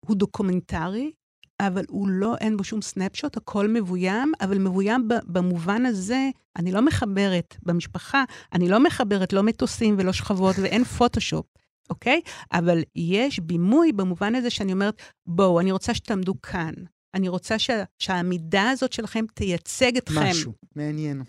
הוא 0.06 0.16
דוקומנטרי, 0.16 1.12
אבל 1.60 1.84
הוא 1.88 2.08
לא, 2.08 2.36
אין 2.40 2.56
בו 2.56 2.64
שום 2.64 2.82
סנפשוט, 2.82 3.36
הכל 3.36 3.68
מבוים, 3.68 4.32
אבל 4.40 4.58
מבוים 4.58 5.08
במובן 5.26 5.86
הזה, 5.86 6.28
אני 6.56 6.72
לא 6.72 6.82
מחברת 6.82 7.56
במשפחה, 7.62 8.24
אני 8.52 8.68
לא 8.68 8.80
מחברת 8.80 9.32
לא 9.32 9.42
מטוסים 9.42 9.96
ולא 9.98 10.12
שכבות 10.12 10.56
ואין 10.62 10.84
פוטושופ, 10.84 11.46
אוקיי? 11.90 12.20
אבל 12.52 12.82
יש 12.96 13.40
בימוי 13.40 13.92
במובן 13.92 14.34
הזה 14.34 14.50
שאני 14.50 14.72
אומרת, 14.72 15.02
בואו, 15.26 15.60
אני 15.60 15.72
רוצה 15.72 15.94
שתעמדו 15.94 16.42
כאן. 16.42 16.74
אני 17.14 17.28
רוצה 17.28 17.58
שה, 17.58 17.84
שהעמידה 17.98 18.70
הזאת 18.70 18.92
שלכם 18.92 19.24
תייצג 19.34 19.96
אתכם. 19.96 20.20
משהו, 20.20 20.52
מעניין. 20.76 21.22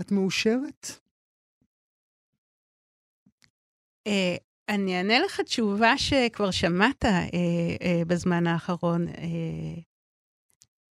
את 0.00 0.12
מאושרת? 0.12 0.90
Uh, 4.08 4.51
אני 4.74 4.98
אענה 4.98 5.18
לך 5.18 5.40
תשובה 5.40 5.98
שכבר 5.98 6.50
שמעת 6.50 7.04
uh, 7.04 7.08
uh, 7.08 8.04
בזמן 8.06 8.46
האחרון. 8.46 9.08
Uh, 9.08 9.82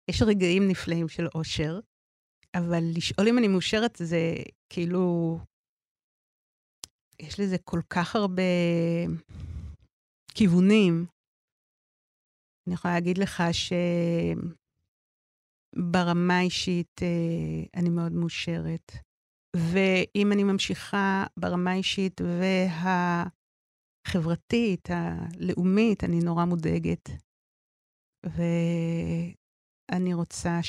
יש 0.10 0.22
רגעים 0.22 0.68
נפלאים 0.68 1.10
של 1.10 1.28
אושר, 1.36 1.80
אבל 2.56 2.84
לשאול 2.96 3.28
אם 3.28 3.38
אני 3.38 3.48
מאושרת 3.48 3.96
זה 3.96 4.36
כאילו... 4.70 5.38
יש 7.22 7.40
לזה 7.40 7.58
כל 7.64 7.80
כך 7.90 8.16
הרבה 8.16 8.42
כיוונים. 10.36 11.06
אני 12.68 12.74
יכולה 12.76 12.94
להגיד 12.94 13.18
לך 13.18 13.44
שברמה 15.78 16.38
האישית 16.38 17.02
אה, 17.02 17.64
אני 17.76 17.90
מאוד 17.90 18.12
מאושרת. 18.12 18.92
ואם 19.56 20.32
אני 20.34 20.44
ממשיכה 20.44 21.26
ברמה 21.38 21.72
האישית 21.72 22.22
והחברתית, 24.06 24.88
הלאומית, 24.92 26.04
אני 26.04 26.20
נורא 26.20 26.46
מודאגת. 26.46 27.10
ואני 28.26 30.14
רוצה 30.14 30.60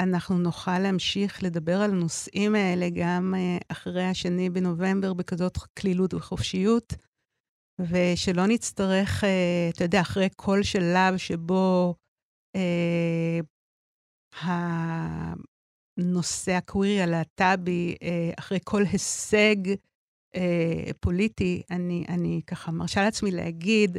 שאנחנו 0.00 0.38
נוכל 0.38 0.78
להמשיך 0.78 1.42
לדבר 1.42 1.76
על 1.76 1.90
הנושאים 1.90 2.54
האלה 2.54 2.86
גם 2.94 3.34
אה, 3.36 3.58
אחרי 3.68 4.04
השני 4.04 4.50
בנובמבר 4.50 5.14
בכזאת 5.14 5.58
קלילות 5.74 6.14
וחופשיות. 6.14 6.92
ושלא 7.80 8.46
נצטרך, 8.46 9.24
אה, 9.24 9.70
אתה 9.74 9.84
יודע, 9.84 10.00
אחרי 10.00 10.28
כל 10.36 10.62
שלב 10.62 11.16
שבו 11.16 11.94
אה, 12.56 13.40
הנושא 15.98 16.52
הקווירי 16.52 17.02
הלהט"בי, 17.02 17.96
אה, 18.02 18.30
אחרי 18.38 18.58
כל 18.64 18.82
הישג 18.92 19.56
אה, 20.34 20.90
פוליטי, 21.00 21.62
אני, 21.70 22.04
אני 22.08 22.40
ככה 22.46 22.70
מרשה 22.72 23.02
לעצמי 23.02 23.30
להגיד, 23.30 23.98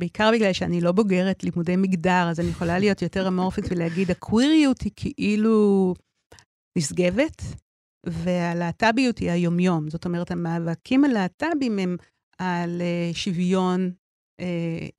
בעיקר 0.00 0.30
בגלל 0.32 0.52
שאני 0.52 0.80
לא 0.80 0.92
בוגרת 0.92 1.44
לימודי 1.44 1.76
מגדר, 1.76 2.28
אז 2.30 2.40
אני 2.40 2.48
יכולה 2.48 2.78
להיות 2.78 3.02
יותר 3.02 3.28
אמורפית 3.28 3.64
ולהגיד, 3.70 4.10
הקוויריות 4.10 4.80
היא 4.80 4.92
כאילו 4.96 5.94
נשגבת, 6.78 7.42
והלהט"ביות 8.06 9.18
היא 9.18 9.30
היומיום. 9.30 9.90
זאת 9.90 10.04
אומרת, 10.04 10.30
המאבקים 10.30 11.04
הלהט"בים 11.04 11.78
הם 11.78 11.96
על 12.38 12.80
uh, 12.80 13.16
שוויון 13.16 13.90
uh, 14.40 14.44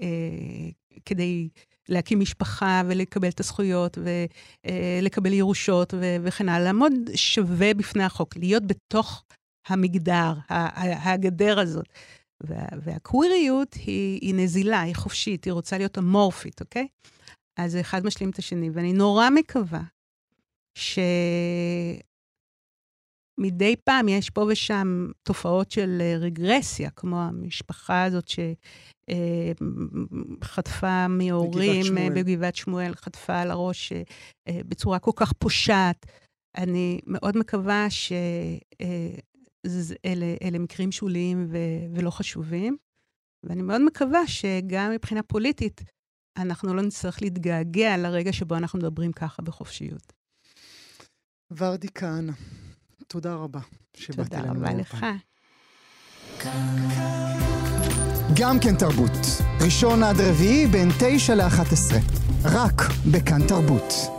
uh, 0.02 1.00
כדי 1.06 1.50
להקים 1.90 2.20
משפחה 2.20 2.82
ולקבל 2.88 3.30
את 3.30 3.40
הזכויות 3.40 3.98
ולקבל 4.66 5.34
ירושות 5.34 5.94
וכן 6.24 6.50
הלאה, 6.50 6.66
לעמוד 6.66 6.94
שווה 7.16 7.74
בפני 7.74 8.04
החוק, 8.04 8.38
להיות 8.38 8.64
בתוך 8.68 9.24
המגדר, 9.70 10.34
הגדר 10.80 11.60
הזאת. 11.60 11.86
וה, 12.44 12.66
והקוויריות 12.84 13.74
היא, 13.74 14.20
היא 14.22 14.36
נזילה, 14.36 14.82
היא 14.82 14.96
חופשית, 14.96 15.44
היא 15.46 15.54
רוצה 15.54 15.78
להיות 15.78 15.98
אמורפית, 15.98 16.62
אוקיי? 16.62 16.88
אז 17.58 17.76
אחד 17.76 18.06
משלים 18.06 18.30
את 18.30 18.40
השני, 18.40 18.70
ואני 18.70 18.94
נורא 18.94 19.30
מקווה 19.30 19.82
ש... 20.78 21.00
מדי 23.40 23.76
פעם 23.84 24.08
יש 24.08 24.30
פה 24.30 24.46
ושם 24.52 25.08
תופעות 25.24 25.72
של 25.72 25.98
אה, 26.02 26.16
רגרסיה, 26.18 26.90
כמו 26.90 27.22
המשפחה 27.22 28.04
הזאת 28.04 28.28
שחטפה 30.40 30.88
אה, 30.88 31.08
מהורים 31.08 31.98
אה, 31.98 32.08
בגבעת 32.16 32.56
שמואל, 32.56 32.96
חטפה 32.96 33.40
על 33.40 33.52
הראש 33.52 33.94
בצורה 34.50 35.00
כל 35.00 35.12
כך 35.16 35.34
פושעת. 35.34 36.06
אני 36.58 37.00
מאוד 37.08 37.38
מקווה 37.38 37.88
שאלה 39.68 40.60
מקרים 40.60 40.92
שוליים 40.92 41.48
ו- 41.50 41.96
ולא 41.96 42.10
חשובים, 42.10 42.78
ואני 43.44 43.62
מאוד 43.62 43.82
מקווה 43.82 44.28
שגם 44.28 44.92
מבחינה 44.92 45.24
פוליטית, 45.24 45.82
אנחנו 46.38 46.74
לא 46.74 46.82
נצטרך 46.82 47.22
להתגעגע 47.22 47.98
לרגע 47.98 48.34
שבו 48.34 48.56
אנחנו 48.56 48.80
מדברים 48.80 49.12
ככה 49.12 49.42
בחופשיות. 49.42 50.14
ורדי 51.58 51.88
כהנא. 51.96 52.34
תודה 53.08 53.36
רבה 53.36 53.60
שבאת 53.98 54.34
אלינו. 54.34 54.54
תודה 54.54 54.70
רבה 54.70 54.74
לך. 54.74 55.06
גם 58.40 58.60
כן 58.64 58.76
תרבות, 58.76 59.12
ראשון 59.66 60.04
עד 60.04 60.16
רביעי 60.20 60.68
בין 60.68 60.90
תשע 61.00 61.36
לאחת 61.36 61.72
עשרה, 61.72 62.00
רק 62.44 62.82
בכאן 63.12 63.48
תרבות. 63.48 64.19